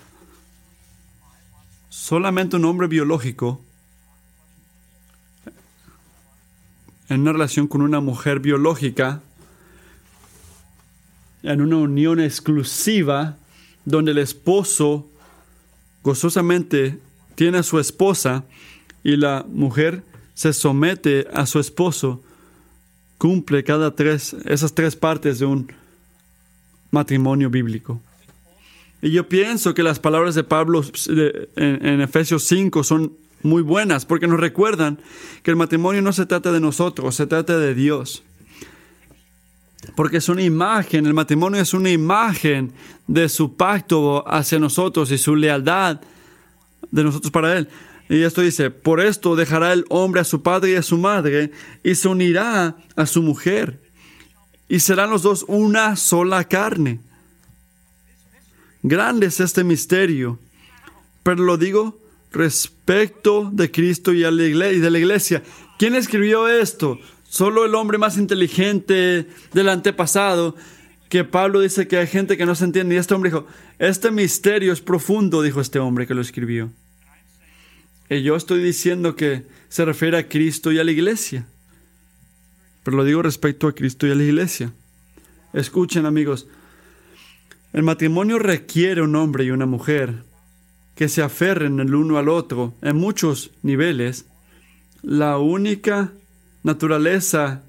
[1.92, 3.60] solamente un hombre biológico
[7.08, 9.20] en una relación con una mujer biológica,
[11.42, 13.36] en una unión exclusiva,
[13.84, 15.08] donde el esposo
[16.02, 16.98] gozosamente
[17.34, 18.44] tiene a su esposa
[19.02, 20.02] y la mujer
[20.34, 22.22] se somete a su esposo,
[23.18, 25.72] cumple cada tres, esas tres partes de un
[26.90, 28.00] matrimonio bíblico.
[29.00, 30.84] Y yo pienso que las palabras de Pablo
[31.56, 33.12] en, Efesios 5 son
[33.42, 34.98] muy buenas porque nos recuerdan
[35.42, 38.22] que el matrimonio no se trata de nosotros, se trata de Dios.
[39.96, 42.72] Porque es una imagen, el matrimonio es una imagen
[43.06, 46.00] de su pacto hacia nosotros y su lealtad
[46.90, 47.68] de nosotros para Él.
[48.08, 51.50] Y esto dice, por esto dejará el hombre a su padre y a su madre
[51.82, 53.80] y se unirá a su mujer.
[54.68, 57.00] Y serán los dos una sola carne.
[58.82, 60.38] Grande es este misterio,
[61.22, 62.01] pero lo digo
[62.32, 65.42] respecto de Cristo y, de la iglesia.
[65.78, 66.98] ¿Quién escribió esto?
[67.28, 70.56] Solo el hombre más inteligente del antepasado,
[71.08, 72.94] que Pablo dice que hay gente que no se entiende.
[72.94, 73.46] Y este hombre dijo,
[73.78, 76.70] este misterio es profundo, dijo este hombre que lo escribió.
[78.08, 81.46] Y yo estoy diciendo que se refiere a Cristo y a la iglesia.
[82.82, 84.72] Pero lo digo respecto a Cristo y a la iglesia.
[85.52, 86.46] Escuchen amigos,
[87.72, 90.24] el matrimonio requiere un hombre y una mujer
[90.94, 94.26] que se aferren el uno al otro en muchos niveles.
[95.02, 96.12] La única
[96.62, 97.62] naturaleza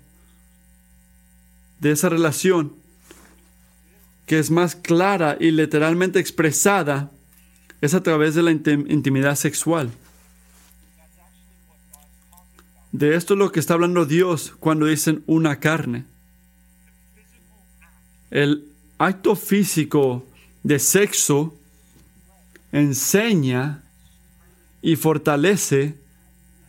[1.80, 2.74] de esa relación
[4.26, 7.12] que es más clara y literalmente expresada
[7.82, 9.92] es a través de la intimidad sexual.
[12.94, 16.06] De esto es lo que está hablando Dios cuando dicen una carne.
[18.32, 18.66] El
[18.98, 20.26] acto físico
[20.64, 21.58] de sexo
[22.74, 23.84] enseña
[24.82, 25.96] y fortalece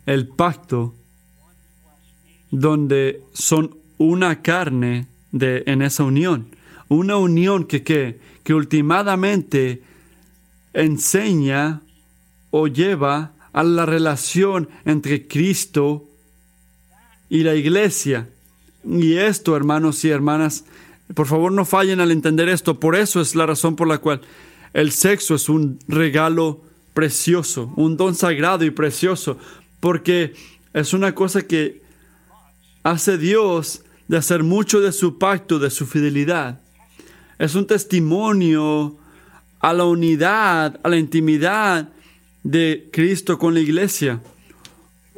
[0.06, 0.94] el pacto
[2.52, 6.46] donde son una carne de, en esa unión.
[6.88, 9.82] Una unión que, que, que últimamente
[10.74, 11.80] enseña
[12.50, 16.04] o lleva a la relación entre Cristo
[17.30, 18.28] y la iglesia.
[18.84, 20.64] Y esto, hermanos y hermanas,
[21.14, 22.78] por favor no fallen al entender esto.
[22.78, 24.20] Por eso es la razón por la cual
[24.74, 26.60] el sexo es un regalo
[26.92, 29.38] precioso, un don sagrado y precioso,
[29.80, 30.34] porque
[30.74, 31.80] es una cosa que
[32.82, 36.60] hace Dios de hacer mucho de su pacto, de su fidelidad.
[37.38, 38.96] Es un testimonio
[39.60, 41.88] a la unidad, a la intimidad
[42.42, 44.20] de Cristo con la iglesia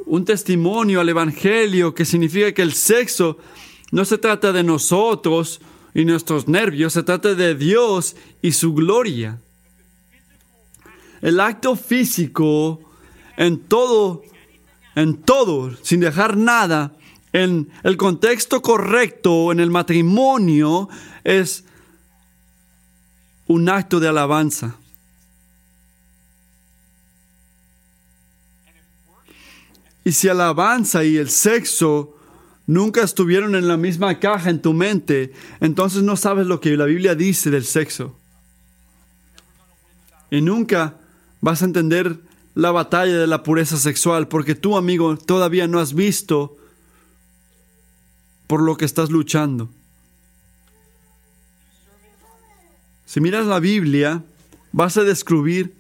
[0.07, 3.39] un testimonio al Evangelio que significa que el sexo
[3.91, 5.61] no se trata de nosotros
[5.95, 9.41] y nuestros nervios, se trata de Dios y su gloria.
[11.23, 12.81] El acto físico
[13.37, 14.23] en todo,
[14.95, 16.95] en todo, sin dejar nada,
[17.33, 20.89] en el contexto correcto, en el matrimonio,
[21.23, 21.65] es
[23.47, 24.77] un acto de alabanza.
[30.05, 32.17] Y si alabanza y el sexo
[32.67, 36.85] nunca estuvieron en la misma caja en tu mente, entonces no sabes lo que la
[36.85, 38.17] Biblia dice del sexo.
[40.31, 40.97] Y nunca
[41.41, 42.19] vas a entender
[42.55, 46.57] la batalla de la pureza sexual, porque tú, amigo, todavía no has visto
[48.47, 49.69] por lo que estás luchando.
[53.05, 54.23] Si miras la Biblia,
[54.73, 55.75] vas a descubrir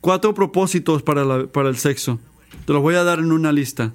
[0.00, 2.20] cuatro propósitos para, para el sexo.
[2.66, 3.92] Te los voy a dar en una lista.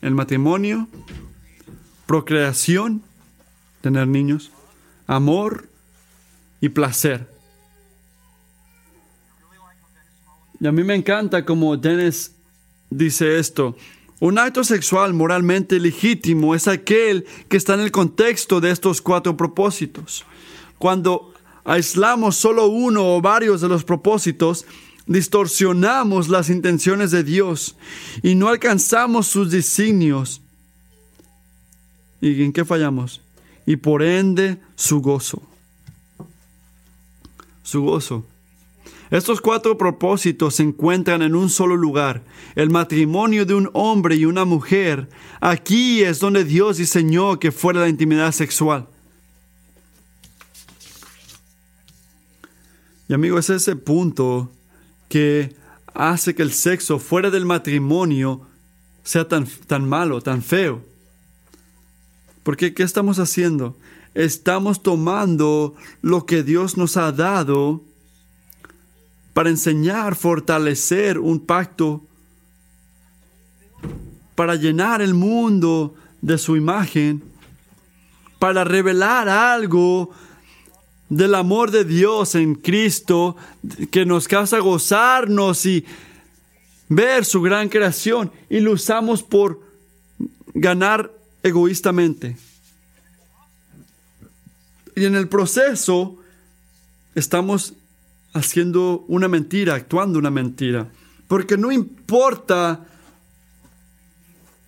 [0.00, 0.88] El matrimonio,
[2.06, 3.02] procreación,
[3.80, 4.52] tener niños,
[5.06, 5.68] amor
[6.60, 7.28] y placer.
[10.60, 12.32] Y a mí me encanta como Dennis
[12.90, 13.76] dice esto.
[14.20, 19.36] Un acto sexual moralmente legítimo es aquel que está en el contexto de estos cuatro
[19.36, 20.24] propósitos.
[20.78, 21.32] Cuando
[21.64, 24.66] aislamos solo uno o varios de los propósitos,
[25.06, 27.76] distorsionamos las intenciones de Dios
[28.22, 30.40] y no alcanzamos sus designios.
[32.20, 33.20] ¿Y en qué fallamos?
[33.66, 35.40] Y por ende su gozo.
[37.62, 38.24] Su gozo.
[39.10, 44.26] Estos cuatro propósitos se encuentran en un solo lugar, el matrimonio de un hombre y
[44.26, 45.08] una mujer.
[45.40, 48.86] Aquí es donde Dios diseñó que fuera la intimidad sexual.
[53.08, 54.52] Y amigo, es ese punto
[55.08, 55.56] que
[55.94, 58.42] hace que el sexo fuera del matrimonio
[59.02, 60.82] sea tan, tan malo, tan feo.
[62.42, 63.78] Porque ¿qué estamos haciendo?
[64.14, 67.87] Estamos tomando lo que Dios nos ha dado
[69.38, 72.04] para enseñar, fortalecer un pacto,
[74.34, 77.22] para llenar el mundo de su imagen,
[78.40, 80.10] para revelar algo
[81.08, 83.36] del amor de Dios en Cristo
[83.92, 85.84] que nos causa gozarnos y
[86.88, 89.60] ver su gran creación y lo usamos por
[90.52, 91.12] ganar
[91.44, 92.36] egoístamente.
[94.96, 96.16] Y en el proceso
[97.14, 97.74] estamos
[98.32, 100.88] haciendo una mentira, actuando una mentira.
[101.26, 102.86] Porque no importa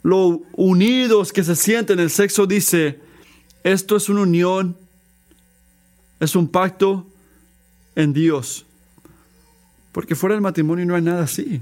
[0.03, 3.01] lo unidos que se sienten, el sexo dice,
[3.63, 4.77] esto es una unión
[6.21, 7.07] es un pacto
[7.97, 8.67] en Dios.
[9.91, 11.61] Porque fuera del matrimonio no hay nada así.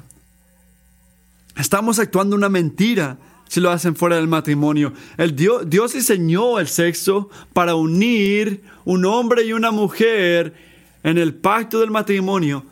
[1.57, 3.19] Estamos actuando una mentira
[3.49, 4.93] si lo hacen fuera del matrimonio.
[5.17, 10.68] El Dios, Dios diseñó el sexo para unir un hombre y una mujer
[11.09, 12.67] en el pacto del matrimonio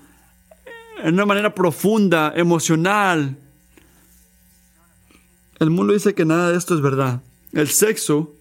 [1.02, 3.38] en una manera profunda, emocional.
[5.58, 7.22] El mundo dice que nada de esto es verdad.
[7.52, 8.34] El sexo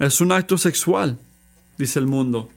[0.00, 1.16] es un acto sexual,
[1.78, 2.50] dice el mundo.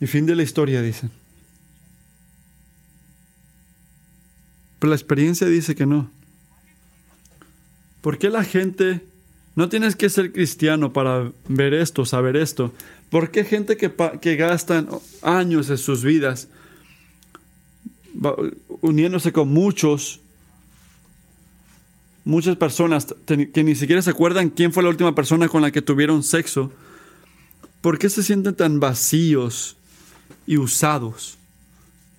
[0.00, 1.10] Y fin de la historia, dicen.
[4.78, 6.10] Pero la experiencia dice que no.
[8.00, 9.04] ¿Por qué la gente...
[9.56, 12.72] No tienes que ser cristiano para ver esto, saber esto.
[13.10, 14.88] ¿Por qué gente que, que gastan
[15.22, 16.48] años de sus vidas
[18.80, 20.20] uniéndose con muchos,
[22.24, 25.82] muchas personas que ni siquiera se acuerdan quién fue la última persona con la que
[25.82, 26.72] tuvieron sexo?
[27.80, 29.76] ¿Por qué se sienten tan vacíos
[30.46, 31.38] y usados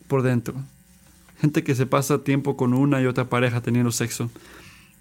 [0.07, 0.55] por dentro?
[1.39, 4.29] Gente que se pasa tiempo con una y otra pareja teniendo sexo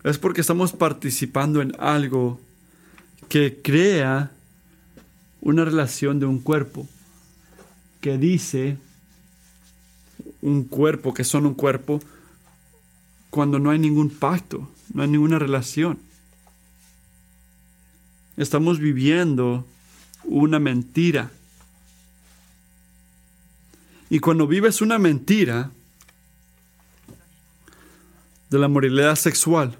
[0.05, 2.41] es porque estamos participando en algo
[3.29, 4.31] que crea
[5.41, 6.87] una relación de un cuerpo,
[8.01, 8.77] que dice
[10.43, 12.01] un cuerpo, que son un cuerpo,
[13.31, 15.99] cuando no hay ningún pacto, no hay ninguna relación.
[18.37, 19.67] Estamos viviendo
[20.25, 21.31] una mentira.
[24.11, 25.71] Y cuando vives una mentira
[28.49, 29.77] de la moralidad sexual,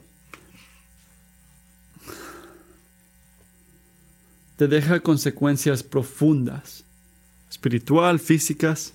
[4.59, 6.85] te deja consecuencias profundas,
[7.49, 8.93] espiritual, físicas.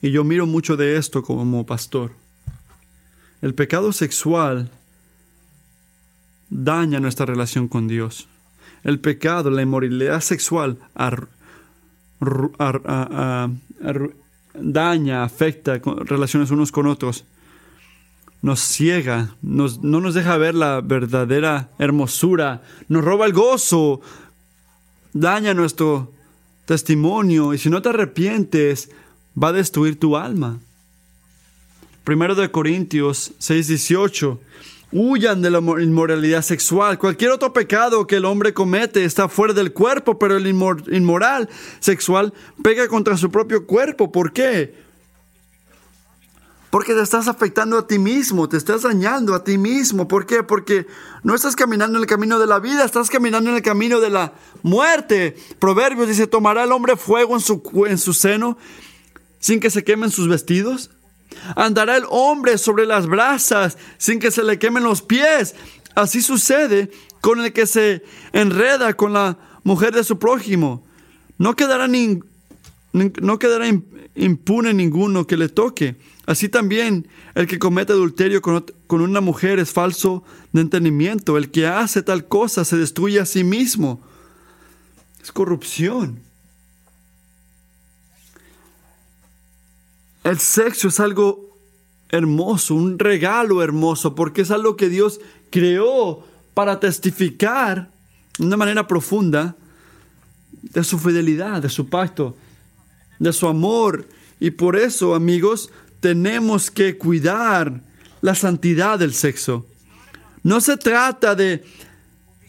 [0.00, 2.12] Y yo miro mucho de esto como pastor.
[3.42, 4.70] El pecado sexual
[6.50, 8.28] daña nuestra relación con Dios.
[8.84, 10.78] El pecado, la inmoralidad sexual
[14.54, 17.24] daña, afecta relaciones unos con otros
[18.42, 24.00] nos ciega, no nos deja ver la verdadera hermosura, nos roba el gozo,
[25.12, 26.12] daña nuestro
[26.64, 28.90] testimonio y si no te arrepientes
[29.40, 30.58] va a destruir tu alma.
[32.04, 34.38] Primero de Corintios 6:18.
[34.92, 36.98] Huyan de la inmoralidad sexual.
[36.98, 42.34] Cualquier otro pecado que el hombre comete está fuera del cuerpo, pero el inmoral sexual
[42.64, 44.10] pega contra su propio cuerpo.
[44.10, 44.74] ¿Por qué?
[46.70, 50.06] Porque te estás afectando a ti mismo, te estás dañando a ti mismo.
[50.06, 50.44] ¿Por qué?
[50.44, 50.86] Porque
[51.24, 54.10] no estás caminando en el camino de la vida, estás caminando en el camino de
[54.10, 55.36] la muerte.
[55.58, 58.56] Proverbios dice, ¿tomará el hombre fuego en su, en su seno
[59.40, 60.90] sin que se quemen sus vestidos?
[61.56, 65.56] ¿Andará el hombre sobre las brasas sin que se le quemen los pies?
[65.96, 70.84] Así sucede con el que se enreda con la mujer de su prójimo.
[71.36, 73.66] No quedará, no quedará
[74.14, 75.96] impune ninguno que le toque.
[76.30, 80.22] Así también el que comete adulterio con, una mujer es falso
[80.52, 81.36] de entendimiento.
[81.36, 84.00] El que hace tal cosa se destruye a sí mismo.
[85.20, 86.20] Es corrupción.
[90.22, 91.58] El sexo es algo
[92.10, 95.20] hermoso, un regalo hermoso, porque es algo que Dios
[95.50, 96.24] creó
[96.54, 97.90] para testificar
[98.38, 99.56] de una manera profunda
[100.62, 102.36] de su fidelidad, de su pacto,
[103.18, 104.06] de su amor.
[104.38, 105.70] Y por eso, amigos,
[106.00, 107.80] tenemos que cuidar
[108.20, 109.66] la santidad del sexo.
[110.42, 111.64] No se trata de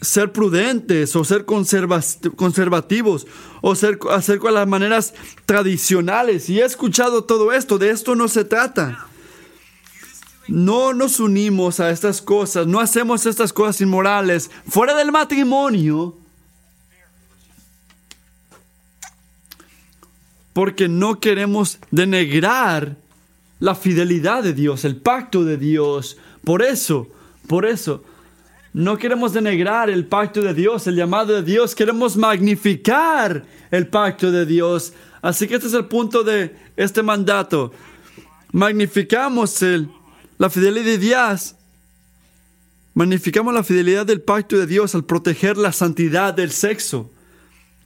[0.00, 3.26] ser prudentes o ser conservativos
[3.60, 5.14] o ser, hacer con las maneras
[5.46, 6.50] tradicionales.
[6.50, 9.06] Y he escuchado todo esto, de esto no se trata.
[10.48, 16.16] No nos unimos a estas cosas, no hacemos estas cosas inmorales fuera del matrimonio.
[20.52, 22.96] Porque no queremos denegrar
[23.62, 26.16] la fidelidad de Dios, el pacto de Dios.
[26.42, 27.06] Por eso,
[27.46, 28.02] por eso,
[28.72, 34.32] no queremos denegrar el pacto de Dios, el llamado de Dios, queremos magnificar el pacto
[34.32, 34.92] de Dios.
[35.22, 37.72] Así que este es el punto de este mandato.
[38.50, 39.88] Magnificamos el,
[40.38, 41.54] la fidelidad de Dios.
[42.94, 47.11] Magnificamos la fidelidad del pacto de Dios al proteger la santidad del sexo.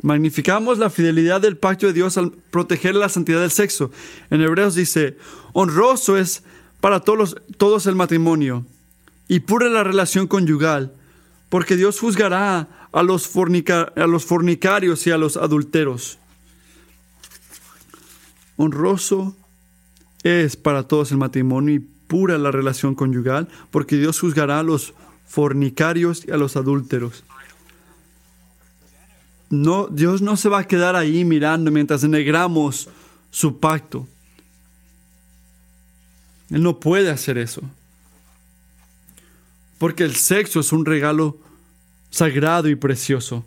[0.03, 3.90] Magnificamos la fidelidad del pacto de Dios al proteger la santidad del sexo.
[4.30, 5.16] En Hebreos dice,
[5.53, 6.42] honroso es
[6.80, 8.66] para todos, el matrimonio
[9.28, 10.92] y pura la relación conyugal,
[11.49, 16.18] porque Dios juzgará a los, a los fornicarios y a los adulteros.
[18.57, 19.34] Honroso
[20.22, 24.94] es para todos el matrimonio y pura la relación conyugal, porque Dios juzgará a los
[25.26, 27.24] fornicarios y a los adúlteros
[29.51, 32.88] no, Dios no se va a quedar ahí mirando mientras negramos
[33.30, 34.07] su pacto.
[36.51, 37.62] Él no puede hacer eso.
[39.78, 41.38] Porque el sexo es un regalo
[42.11, 43.44] sagrado y precioso.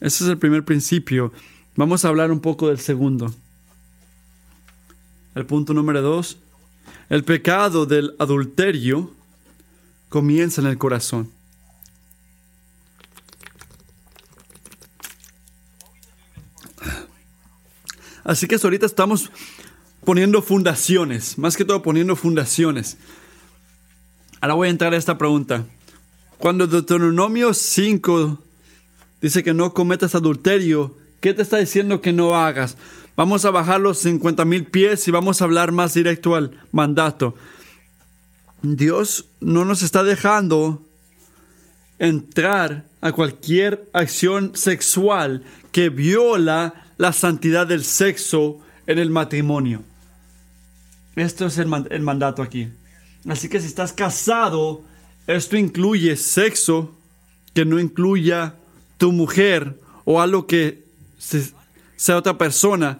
[0.00, 1.32] Ese es el primer principio.
[1.74, 3.32] Vamos a hablar un poco del segundo.
[5.34, 6.38] El punto número dos.
[7.08, 9.12] El pecado del adulterio
[10.08, 11.30] comienza en el corazón.
[18.24, 19.30] Así que ahorita estamos
[20.04, 22.96] poniendo fundaciones, más que todo poniendo fundaciones.
[24.40, 25.64] Ahora voy a entrar a esta pregunta.
[26.38, 28.38] Cuando Deuteronomio 5
[29.20, 32.76] dice que no cometas adulterio, ¿qué te está diciendo que no hagas?
[33.16, 37.36] Vamos a bajar los 50 mil pies y vamos a hablar más directo al mandato.
[38.62, 40.82] Dios no nos está dejando
[41.98, 49.82] entrar a cualquier acción sexual que viola la santidad del sexo en el matrimonio.
[51.16, 52.68] Esto es el, mandato aquí.
[53.28, 54.82] Así que si estás casado,
[55.26, 56.96] esto incluye sexo
[57.54, 58.54] que no incluya
[58.96, 60.84] tu mujer o algo que
[61.96, 62.98] sea otra persona.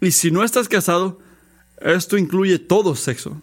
[0.00, 1.20] Y si no estás casado,
[1.80, 3.40] esto incluye todo sexo.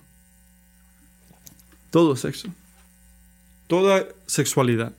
[1.91, 2.49] Todo sexo.
[3.67, 4.93] Toda sexualidad.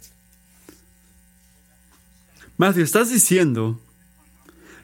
[2.57, 3.81] Más si estás diciendo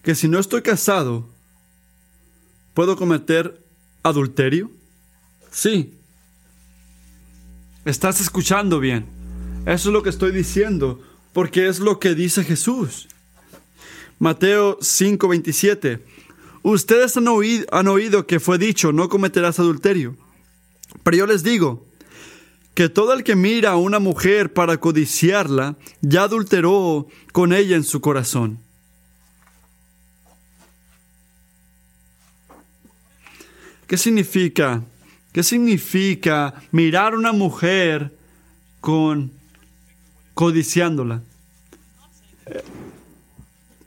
[0.07, 1.29] que si no estoy casado,
[2.75, 3.61] ¿puedo cometer
[4.05, 4.71] adulterio?
[5.51, 5.95] Sí.
[7.85, 9.07] Estás escuchando bien.
[9.67, 11.03] Eso es lo que estoy diciendo,
[11.33, 13.09] porque es lo que dice Jesús.
[14.21, 16.05] Mateo 5:27.
[16.63, 20.17] Ustedes han oído, han oído que fue dicho, no cometerás adulterio.
[21.03, 21.85] Pero yo les digo
[22.75, 27.83] que todo el que mira a una mujer para codiciarla, ya adulteró con ella en
[27.83, 28.65] su corazón.
[33.87, 34.83] ¿Qué significa?
[35.33, 38.17] ¿Qué significa mirar a una mujer
[38.81, 39.31] con
[40.35, 41.23] codiciándola?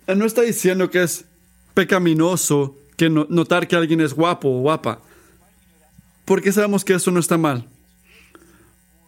[0.08, 1.26] Él no está diciendo que es
[1.74, 5.02] pecaminoso que notar que alguien es guapo o guapa.
[6.26, 7.68] Porque sabemos que eso no está mal.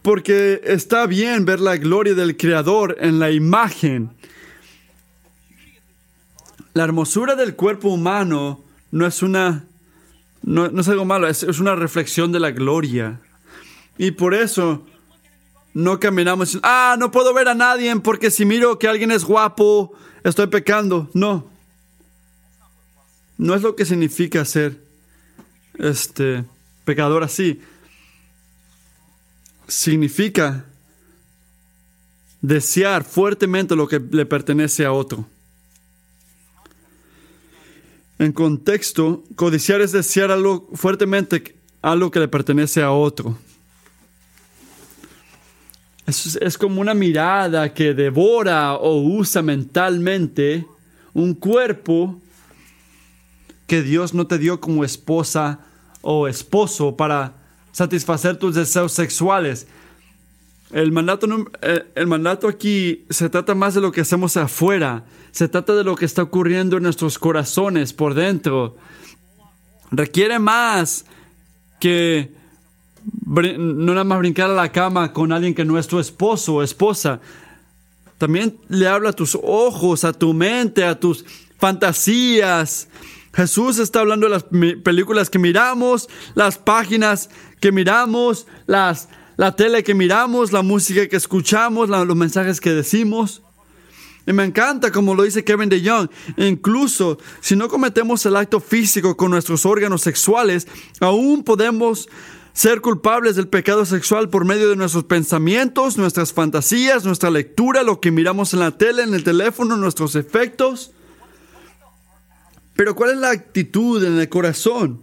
[0.02, 4.10] Porque está bien ver la gloria del Creador en la imagen.
[6.74, 9.66] La hermosura del cuerpo humano no es una
[10.44, 13.20] no, es algo malo, es, una reflexión de la gloria.
[13.98, 14.86] Y por eso
[15.74, 19.94] no caminamos, ah, no puedo ver a nadie porque si miro que alguien es guapo,
[20.24, 21.10] estoy pecando.
[21.14, 21.50] No.
[23.38, 24.78] No es lo que significa ser
[25.78, 26.44] este
[26.86, 27.62] pecador así.
[29.68, 30.66] Significa
[32.42, 35.26] desear fuertemente lo que le pertenece a otro.
[38.22, 43.36] En contexto, codiciar es desear algo fuertemente, algo que le pertenece a otro.
[46.06, 50.68] Es, es como una mirada que devora o usa mentalmente
[51.16, 52.22] un cuerpo
[53.66, 55.62] que Dios no te dio como esposa
[56.04, 57.34] o esposo para
[57.72, 59.66] satisfacer tus deseos sexuales.
[60.72, 61.28] El mandato,
[61.62, 65.84] eh, el mandato aquí se trata más de lo que hacemos afuera, se trata de
[65.84, 68.78] lo que está ocurriendo en nuestros corazones por dentro.
[69.92, 71.06] Requiere más
[71.80, 72.32] que
[73.26, 76.64] no nada más brincar a la cama con alguien que no es tu esposo o
[76.64, 77.20] esposa.
[78.18, 81.26] También le habla a tus ojos, a tu mente, a tus
[81.58, 82.88] fantasías.
[83.34, 84.44] Jesús está hablando de las
[84.84, 91.16] películas que miramos, las páginas que miramos, las la tele que miramos, la música que
[91.16, 93.42] escuchamos, los mensajes que decimos.
[94.28, 96.10] Y me encanta como lo dice Kevin de Young.
[96.38, 100.68] Incluso si no cometemos el acto físico con nuestros órganos sexuales,
[101.00, 102.08] aún podemos
[102.54, 108.00] ser culpables del pecado sexual por medio de nuestros pensamientos, nuestras fantasías, nuestra lectura, lo
[108.00, 110.92] que miramos en la tele, en el teléfono, nuestros efectos.
[112.76, 115.02] Pero ¿cuál es la actitud en el corazón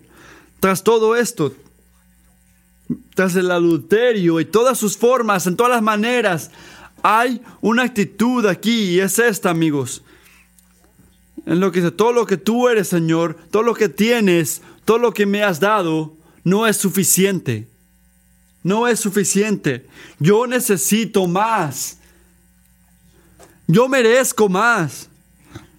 [0.61, 1.55] tras todo esto?
[3.19, 6.51] El adulterio y todas sus formas, en todas las maneras,
[7.03, 10.03] hay una actitud aquí y es esta, amigos.
[11.45, 14.99] En lo que dice, todo lo que tú eres, Señor, todo lo que tienes, todo
[14.99, 16.15] lo que me has dado,
[16.45, 17.67] no es suficiente.
[18.63, 19.87] No es suficiente.
[20.19, 21.99] Yo necesito más.
[23.67, 25.09] Yo merezco más.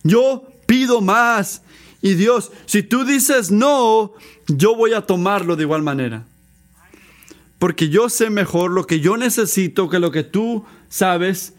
[0.03, 1.61] Yo pido más.
[2.01, 4.13] Y Dios, si tú dices no,
[4.47, 6.25] yo voy a tomarlo de igual manera
[7.59, 11.53] porque yo sé mejor lo que yo necesito que lo que tú sabes.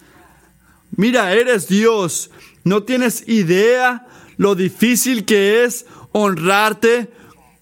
[0.97, 2.31] Mira, eres Dios.
[2.65, 4.07] ¿No tienes idea
[4.39, 7.11] lo difícil que es honrarte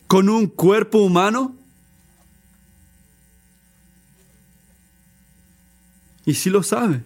[0.06, 1.56] con un cuerpo humano?
[6.24, 7.02] Y sí lo sabe.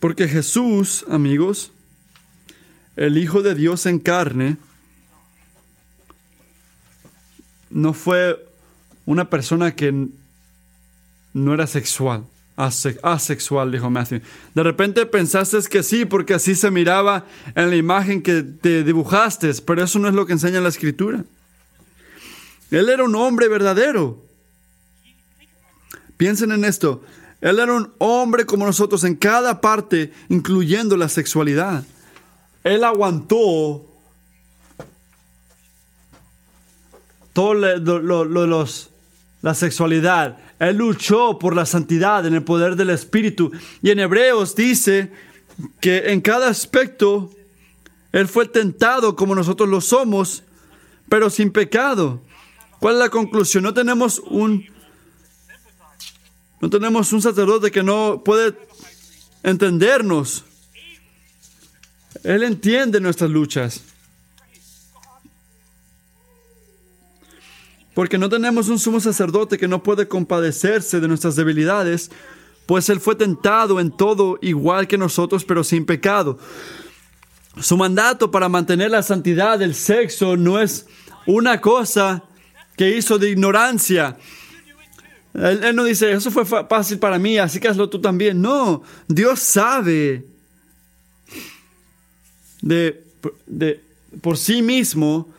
[0.00, 1.70] Porque Jesús, amigos,
[2.96, 4.56] el Hijo de Dios en carne,
[7.76, 8.42] no fue
[9.04, 10.08] una persona que
[11.34, 12.24] no era sexual,
[12.56, 14.22] asexual, dijo Matthew.
[14.54, 19.52] De repente pensaste que sí, porque así se miraba en la imagen que te dibujaste,
[19.66, 21.24] pero eso no es lo que enseña la escritura.
[22.70, 24.24] Él era un hombre verdadero.
[26.16, 27.04] Piensen en esto.
[27.42, 31.84] Él era un hombre como nosotros en cada parte, incluyendo la sexualidad.
[32.64, 33.85] Él aguantó
[37.36, 38.90] todo los,
[39.42, 40.38] la sexualidad.
[40.58, 43.52] Él luchó por la santidad en el poder del Espíritu.
[43.82, 45.12] Y en Hebreos dice
[45.78, 47.30] que en cada aspecto
[48.10, 50.44] Él fue tentado como nosotros lo somos,
[51.10, 52.22] pero sin pecado.
[52.80, 53.64] ¿Cuál es la conclusión?
[53.64, 54.64] No tenemos un
[56.62, 58.56] no tenemos un sacerdote que no puede
[59.42, 60.42] entendernos.
[62.24, 63.82] Él entiende nuestras luchas.
[67.96, 72.10] Porque no tenemos un sumo sacerdote que no puede compadecerse de nuestras debilidades,
[72.66, 76.38] pues Él fue tentado en todo igual que nosotros, pero sin pecado.
[77.58, 80.84] Su mandato para mantener la santidad del sexo no es
[81.24, 82.22] una cosa
[82.76, 84.18] que hizo de ignorancia.
[85.32, 88.42] Él, no dice, eso fue fácil para mí, así que hazlo tú también.
[88.42, 90.26] No, Dios sabe
[92.60, 93.02] de,
[94.20, 95.30] por sí mismo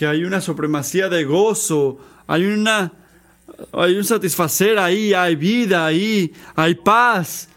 [0.00, 2.90] que hay una supremacía de gozo, hay una
[3.70, 7.50] hay un satisfacer ahí, hay vida ahí, hay paz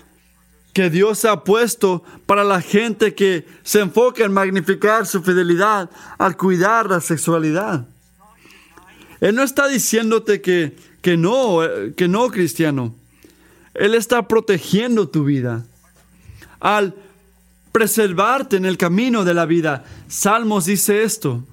[0.74, 6.36] que Dios ha puesto para la gente que se enfoca en magnificar su fidelidad al
[6.36, 7.88] cuidar la sexualidad.
[9.22, 12.94] Él no está diciéndote que, que no, eh, que no, cristiano.
[13.74, 15.64] Él está protegiendo tu vida.
[16.60, 16.94] Al
[17.72, 19.86] preservarte en el camino de la vida.
[20.10, 21.46] Salmos dice esto.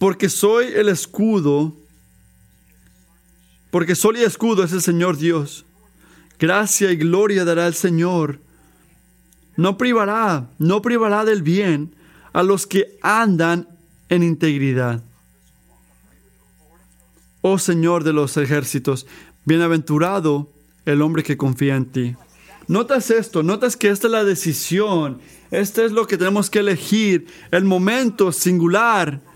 [0.00, 1.74] Porque soy el escudo,
[3.70, 5.66] porque soy y escudo es el Señor Dios.
[6.38, 8.38] Gracia y gloria dará el Señor.
[9.56, 11.94] No privará, no privará del bien
[12.32, 13.68] a los que andan
[14.08, 15.02] en integridad.
[17.42, 19.06] Oh Señor de los ejércitos,
[19.44, 20.48] bienaventurado
[20.86, 22.16] el hombre que confía en ti.
[22.68, 25.20] Notas esto, notas que esta es la decisión,
[25.50, 29.28] este es lo que tenemos que elegir, el momento singular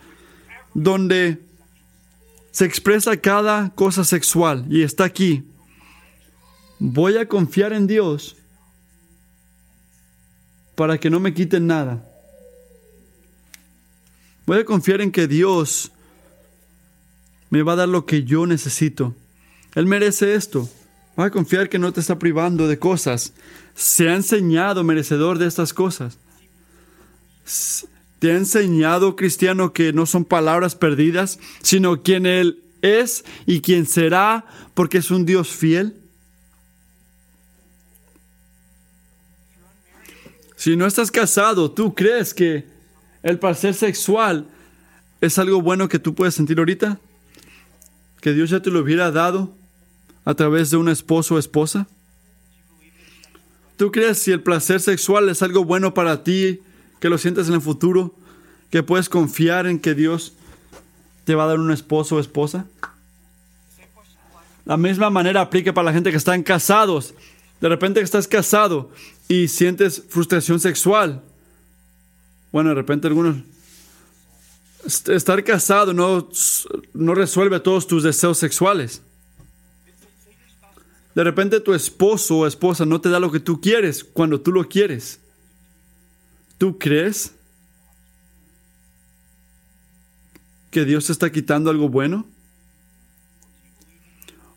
[0.74, 1.40] donde
[2.50, 5.44] se expresa cada cosa sexual y está aquí.
[6.78, 8.36] Voy a confiar en Dios
[10.74, 12.04] para que no me quiten nada.
[14.46, 15.90] Voy a confiar en que Dios
[17.50, 19.14] me va a dar lo que yo necesito.
[19.74, 20.68] Él merece esto.
[21.16, 23.32] Voy a confiar que no te está privando de cosas.
[23.74, 26.18] Se ha enseñado merecedor de estas cosas.
[28.24, 33.84] Te ha enseñado, cristiano, que no son palabras perdidas, sino quien Él es y quien
[33.84, 35.94] será, porque es un Dios fiel.
[40.56, 42.64] Si no estás casado, ¿tú crees que
[43.22, 44.46] el placer sexual
[45.20, 46.98] es algo bueno que tú puedes sentir ahorita?
[48.22, 49.54] ¿Que Dios ya te lo hubiera dado
[50.24, 51.88] a través de un esposo o esposa?
[53.76, 56.60] ¿Tú crees si el placer sexual es algo bueno para ti,
[57.04, 58.14] que lo sientes en el futuro,
[58.70, 60.32] que puedes confiar en que Dios
[61.26, 62.64] te va a dar un esposo o esposa?
[64.64, 67.12] La misma manera aplica para la gente que están casados.
[67.60, 68.90] De repente estás casado
[69.28, 71.20] y sientes frustración sexual.
[72.50, 73.36] Bueno, de repente algunos...
[74.86, 76.30] Estar casado no,
[76.94, 79.02] no resuelve todos tus deseos sexuales.
[81.14, 84.52] De repente tu esposo o esposa no te da lo que tú quieres cuando tú
[84.52, 85.20] lo quieres.
[86.64, 87.34] ¿Tú crees
[90.70, 92.24] que Dios está quitando algo bueno?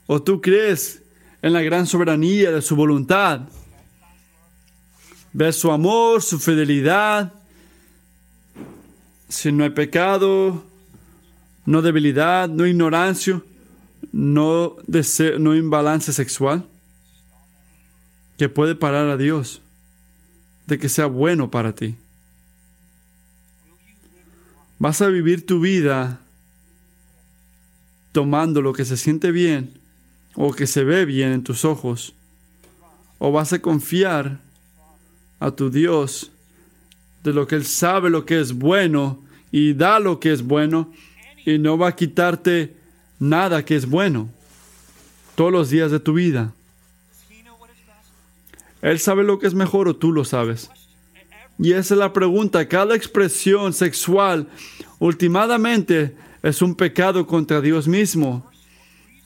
[0.05, 1.03] ¿O tú crees
[1.41, 3.41] en la gran soberanía de su voluntad?
[5.33, 7.33] Ves su amor, su fidelidad.
[9.27, 10.63] Si no hay pecado,
[11.65, 13.43] no debilidad, no ignorancia
[14.13, 16.63] no, deseo, no imbalance sexual
[18.37, 19.61] que puede parar a Dios
[20.67, 21.95] de que sea bueno para ti.
[24.79, 26.19] Vas a vivir tu vida
[28.11, 29.73] tomando lo que se siente bien
[30.35, 32.13] o que se ve bien en tus ojos.
[33.17, 34.39] O vas a confiar
[35.39, 36.31] a tu Dios
[37.23, 40.91] de lo que Él sabe lo que es bueno y da lo que es bueno
[41.45, 42.75] y no va a quitarte
[43.19, 44.29] nada que es bueno.
[45.35, 46.53] todos los días de tu vida.
[48.87, 50.69] Él sabe lo que es mejor o tú lo sabes.
[51.59, 52.69] Y esa es la pregunta.
[52.69, 54.47] Cada expresión sexual
[54.99, 58.49] últimamente es un pecado contra Dios mismo.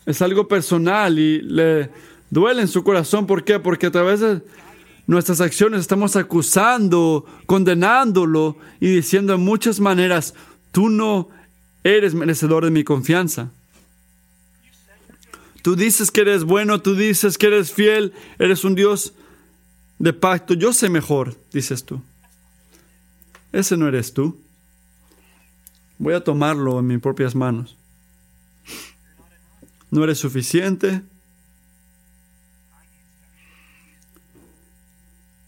[0.07, 1.91] Es algo personal y le
[2.31, 3.27] duele en su corazón.
[3.27, 3.59] ¿Por qué?
[3.59, 4.41] Porque a través de
[5.05, 10.33] nuestras acciones estamos acusando, condenándolo y diciendo en muchas maneras,
[10.71, 11.29] tú no
[11.83, 13.51] eres merecedor de mi confianza.
[15.61, 19.13] Tú dices que eres bueno, tú dices que eres fiel, eres un Dios
[20.01, 20.55] de pacto.
[20.55, 22.01] Yo sé mejor, dices tú.
[23.51, 24.39] Ese no eres tú.
[25.99, 27.77] Voy a tomarlo en mis propias manos.
[29.91, 31.03] No eres suficiente.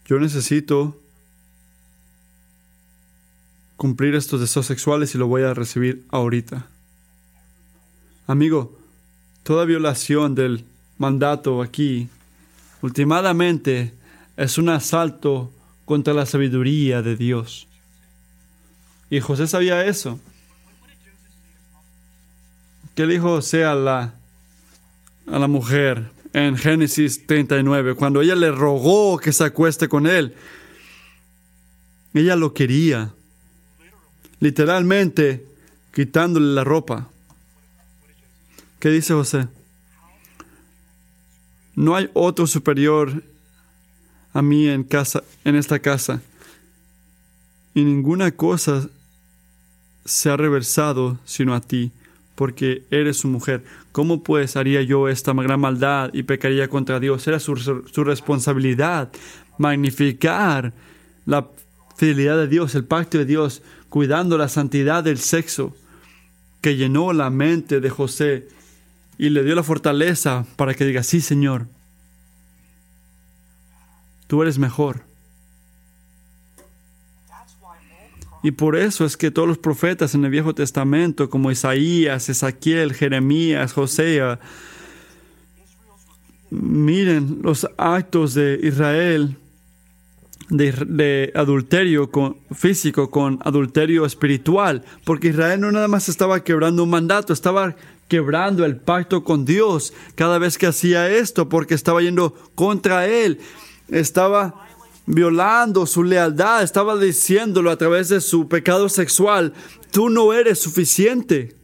[0.06, 1.00] Yo necesito
[3.76, 6.66] cumplir estos deseos sexuales y lo voy a recibir ahorita.
[8.28, 8.78] Amigo,
[9.42, 10.64] toda violación del
[10.98, 12.08] mandato aquí,
[12.82, 13.94] últimamente,
[14.36, 15.52] es un asalto
[15.84, 17.68] contra la sabiduría de Dios.
[19.10, 20.18] Y José sabía eso.
[22.94, 24.14] ¿Qué le dijo José a la,
[25.26, 27.94] a la mujer en Génesis 39?
[27.94, 30.34] Cuando ella le rogó que se acueste con él.
[32.12, 33.12] Ella lo quería.
[34.40, 35.44] Literalmente
[35.92, 37.08] quitándole la ropa.
[38.78, 39.48] ¿Qué dice José?
[41.74, 43.22] No hay otro superior
[44.34, 46.20] a mí en casa, en esta casa.
[47.72, 48.88] Y ninguna cosa
[50.04, 51.92] se ha reversado sino a ti,
[52.34, 53.64] porque eres su mujer.
[53.92, 57.26] ¿Cómo pues haría yo esta gran maldad y pecaría contra Dios?
[57.26, 59.10] Era su, su responsabilidad
[59.56, 60.72] magnificar
[61.26, 61.48] la
[61.96, 65.76] fidelidad de Dios, el pacto de Dios, cuidando la santidad del sexo,
[66.60, 68.48] que llenó la mente de José
[69.16, 71.66] y le dio la fortaleza para que diga, sí, Señor,
[74.26, 75.02] tú eres mejor.
[78.44, 82.92] Y por eso es que todos los profetas en el Viejo Testamento, como Isaías, Ezequiel,
[82.92, 84.20] Jeremías, José,
[86.50, 89.38] miren los actos de Israel
[90.50, 92.10] de, adulterio
[92.52, 97.74] físico con adulterio espiritual, porque Israel no nada más estaba quebrando un mandato, estaba
[98.08, 103.40] quebrando el pacto con Dios cada vez que hacía esto, porque estaba yendo contra Él
[103.88, 104.66] estaba
[105.06, 109.52] violando su lealtad, estaba diciéndolo a través de su pecado sexual,
[109.90, 111.54] tú no eres suficiente.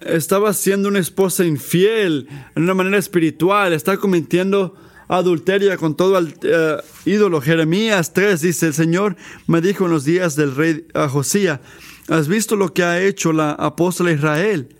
[0.00, 4.74] Estaba siendo una esposa infiel en una manera espiritual, está cometiendo
[5.08, 7.40] adulteria con todo el eh, ídolo.
[7.40, 9.16] Jeremías 3 dice, el Señor
[9.46, 11.60] me dijo en los días del rey Josías,
[12.08, 14.74] ¿has visto lo que ha hecho la apóstola Israel?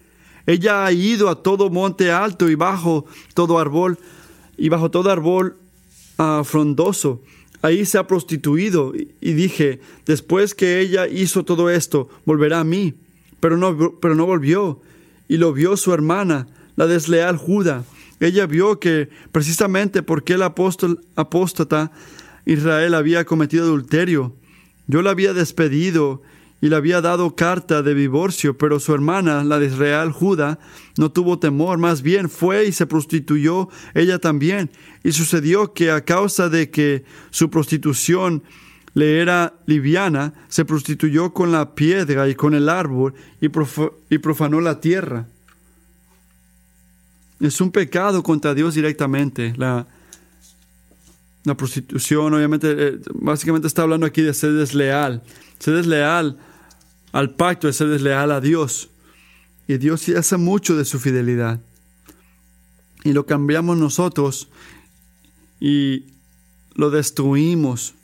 [0.47, 3.99] Ella ha ido a todo monte alto y bajo todo árbol
[4.61, 5.57] y bajo todo árbol
[6.19, 7.23] uh, frondoso.
[7.63, 8.93] Ahí se ha prostituido.
[8.95, 12.95] Y dije, después que ella hizo todo esto, volverá a mí.
[13.41, 14.81] Pero no, pero no volvió.
[15.29, 16.47] Y lo vio su hermana,
[16.77, 17.85] la desleal Juda.
[18.21, 21.91] Ella vio que precisamente porque el apóstol apóstata
[22.45, 24.35] Israel había cometido adulterio,
[24.87, 26.21] yo la había despedido
[26.61, 30.59] y le había dado carta de divorcio, pero su hermana, la de Israel Judá,
[30.99, 34.71] no tuvo temor, más bien fue y se prostituyó ella también.
[35.03, 38.43] Y sucedió que a causa de que su prostitución
[38.93, 43.49] le era liviana, se prostituyó con la piedra y con el árbol y,
[44.19, 45.27] profanó la tierra.
[47.41, 49.55] Es un pecado contra Dios directamente.
[49.57, 49.87] La,
[51.45, 55.23] la prostitución, obviamente, eh, básicamente está hablando aquí de ser desleal.
[55.59, 56.37] Ser desleal
[57.13, 58.89] al pacto de ser desleal a Dios.
[59.67, 61.61] Y Dios hace mucho de su fidelidad.
[63.05, 64.49] Y lo cambiamos nosotros
[65.61, 66.05] y
[66.75, 67.95] lo destruimos.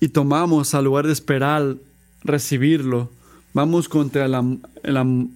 [0.00, 1.76] Y tomamos al lugar de esperar
[2.22, 3.10] recibirlo.
[3.54, 4.58] Vamos contra el,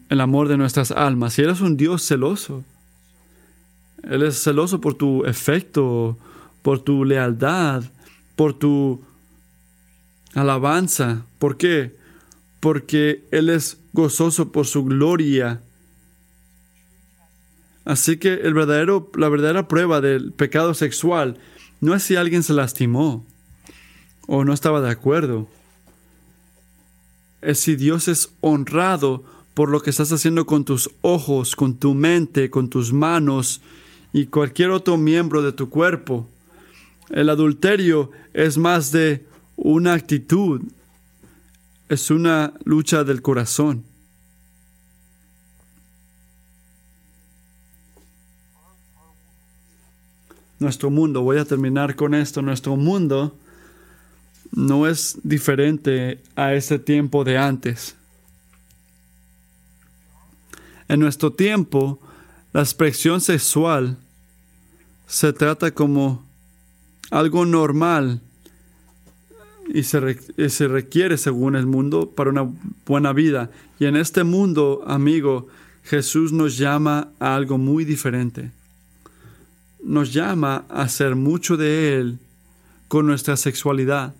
[0.08, 1.38] el amor de nuestras almas.
[1.38, 2.64] Y eres un Dios celoso.
[4.02, 6.16] Él es celoso por tu efecto,
[6.62, 7.84] por tu lealtad,
[8.36, 9.02] por tu
[10.34, 11.24] alabanza.
[11.38, 11.96] ¿Por qué?
[12.66, 15.60] Porque Él es gozoso por su gloria.
[17.84, 21.38] Así que el verdadero, la verdadera prueba del pecado sexual
[21.80, 23.24] no es si alguien se lastimó
[24.26, 25.46] o no estaba de acuerdo.
[27.40, 29.22] Es si Dios es honrado
[29.54, 33.60] por lo que estás haciendo con tus ojos, con tu mente, con tus manos
[34.12, 36.28] y cualquier otro miembro de tu cuerpo.
[37.10, 40.62] El adulterio es más de una actitud,
[41.89, 43.84] es una lucha del corazón.
[50.59, 53.37] Nuestro mundo, voy a terminar con esto, nuestro mundo
[54.53, 57.95] no es diferente a ese tiempo de antes.
[60.89, 62.01] En nuestro tiempo,
[62.53, 63.99] la expresión sexual
[65.07, 66.24] se trata como
[67.11, 68.20] algo normal
[69.68, 72.48] y se, se, requiere según el mundo para una
[72.86, 73.50] buena vida.
[73.78, 75.48] Y en este mundo, amigo,
[75.84, 78.50] Jesús nos llama a algo muy diferente.
[79.82, 82.18] Nos llama a hacer mucho de Él
[82.88, 84.14] con nuestra sexualidad.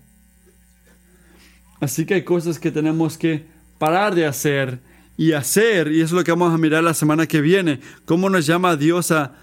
[1.81, 3.45] Así que hay cosas que tenemos que
[3.79, 4.81] parar de hacer
[5.17, 8.47] y hacer, y es lo que vamos a mirar la semana que viene, cómo nos
[8.47, 9.35] llama Dios a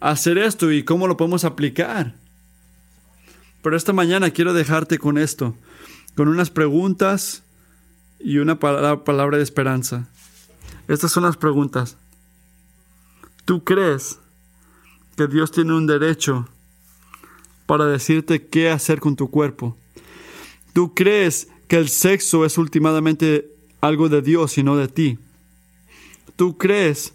[0.00, 2.14] hacer esto y cómo lo podemos aplicar.
[3.62, 5.54] Pero esta mañana quiero dejarte con esto,
[6.16, 7.42] con unas preguntas
[8.18, 10.08] y una palabra de esperanza.
[10.88, 11.96] Estas son las preguntas.
[13.44, 14.18] ¿Tú crees
[15.16, 16.48] que Dios tiene un derecho
[17.66, 19.76] para decirte qué hacer con tu cuerpo?
[20.72, 23.48] ¿Tú crees que el sexo es últimamente
[23.80, 25.18] algo de Dios y no de ti?
[26.34, 27.14] ¿Tú crees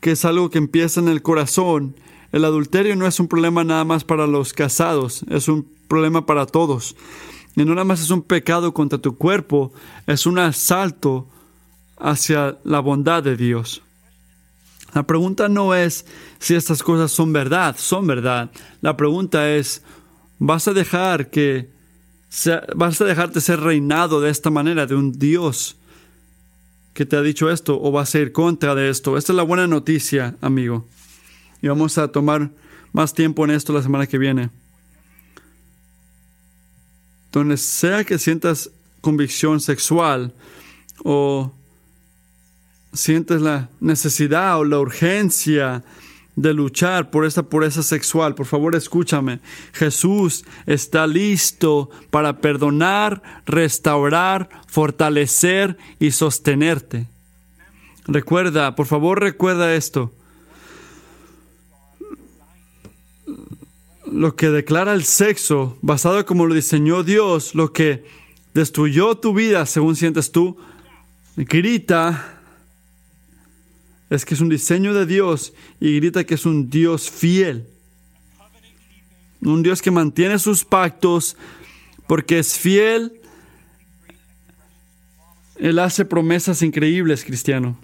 [0.00, 1.96] que es algo que empieza en el corazón?
[2.34, 6.46] El adulterio no es un problema nada más para los casados, es un problema para
[6.46, 6.96] todos.
[7.54, 9.72] Y no nada más es un pecado contra tu cuerpo,
[10.08, 11.28] es un asalto
[11.96, 13.82] hacia la bondad de Dios.
[14.94, 16.06] La pregunta no es
[16.40, 18.50] si estas cosas son verdad, son verdad.
[18.80, 19.84] La pregunta es,
[20.40, 21.70] ¿vas a dejar que
[22.74, 25.76] vas a dejarte ser reinado de esta manera, de un Dios
[26.94, 29.16] que te ha dicho esto, o vas a ir contra de esto.
[29.16, 30.84] Esta es la buena noticia, amigo.
[31.64, 32.50] Y vamos a tomar
[32.92, 34.50] más tiempo en esto la semana que viene.
[37.32, 40.34] Donde sea que sientas convicción sexual
[41.02, 41.54] o
[42.92, 45.82] sientes la necesidad o la urgencia
[46.36, 49.40] de luchar por esta pureza sexual, por favor escúchame.
[49.72, 57.06] Jesús está listo para perdonar, restaurar, fortalecer y sostenerte.
[58.06, 60.12] Recuerda, por favor recuerda esto.
[64.14, 68.04] Lo que declara el sexo, basado como lo diseñó Dios, lo que
[68.54, 70.56] destruyó tu vida, según sientes tú,
[71.36, 72.40] grita
[74.10, 77.66] es que es un diseño de Dios y grita que es un Dios fiel.
[79.40, 81.36] Un Dios que mantiene sus pactos
[82.06, 83.20] porque es fiel.
[85.56, 87.76] Él hace promesas increíbles, cristiano.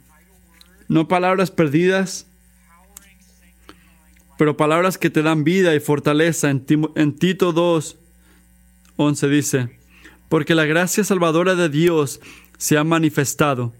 [0.87, 2.28] No palabras perdidas,
[4.41, 6.49] pero palabras que te dan vida y fortaleza.
[6.49, 7.99] En, Tito 2,
[8.97, 9.78] 11 dice,
[10.30, 12.22] porque la gracia salvadora de Dios
[12.57, 13.74] se ha manifestado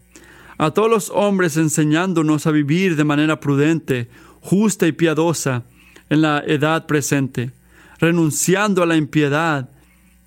[0.59, 4.11] a todos los hombres enseñándonos a vivir de manera prudente,
[4.43, 5.63] justa y piadosa
[6.11, 7.53] en la edad presente,
[7.99, 9.71] renunciando a la impiedad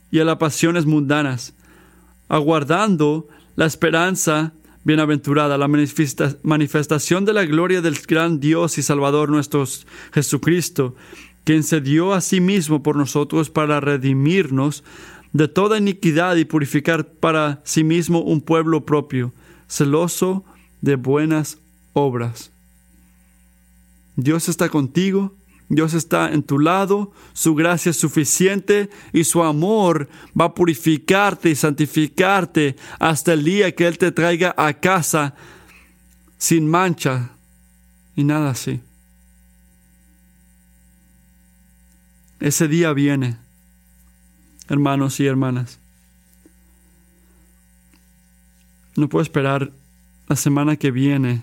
[0.09, 1.53] y a las pasiones mundanas,
[2.27, 4.51] aguardando la esperanza
[4.83, 9.65] bienaventurada, la manifestación de la gloria del gran Dios y Salvador nuestro
[10.13, 10.95] Jesucristo,
[11.43, 14.83] quien se dio a sí mismo por nosotros para redimirnos
[15.33, 19.33] de toda iniquidad y purificar para sí mismo un pueblo propio
[19.67, 20.45] celoso
[20.81, 21.57] de buenas
[21.93, 22.51] obras.
[24.15, 25.33] Dios está contigo,
[25.69, 30.09] Dios está en tu lado, su gracia es suficiente y su amor
[30.39, 35.35] va a purificarte y santificarte hasta el día que Él te traiga a casa
[36.37, 37.31] sin mancha
[38.15, 38.81] y nada así.
[42.39, 43.37] Ese día viene,
[44.67, 45.79] hermanos y hermanas.
[48.95, 49.71] No puedo esperar
[50.27, 51.41] la semana que viene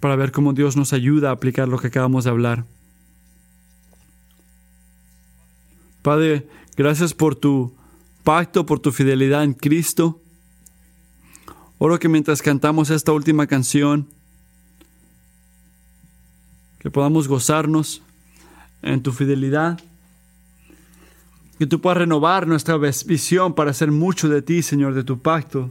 [0.00, 2.64] para ver cómo Dios nos ayuda a aplicar lo que acabamos de hablar.
[6.08, 7.76] Padre, gracias por tu
[8.24, 10.18] pacto, por tu fidelidad en Cristo.
[11.76, 14.08] Oro que mientras cantamos esta última canción,
[16.78, 18.00] que podamos gozarnos
[18.80, 19.78] en tu fidelidad,
[21.58, 25.70] que tú puedas renovar nuestra visión para hacer mucho de ti, Señor, de tu pacto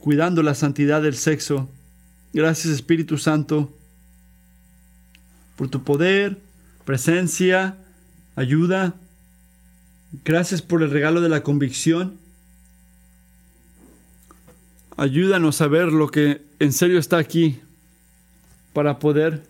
[0.00, 1.66] cuidando la santidad del sexo.
[2.34, 3.72] Gracias Espíritu Santo
[5.56, 6.38] por tu poder,
[6.84, 7.78] presencia,
[8.40, 8.94] ayuda.
[10.24, 12.18] Gracias por el regalo de la convicción.
[14.96, 17.60] Ayúdanos a ver lo que en serio está aquí
[18.72, 19.42] para poder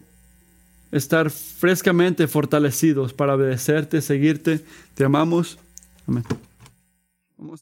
[0.93, 4.65] estar frescamente fortalecidos para obedecerte, seguirte.
[4.95, 5.59] Te amamos.
[6.07, 6.25] Amén.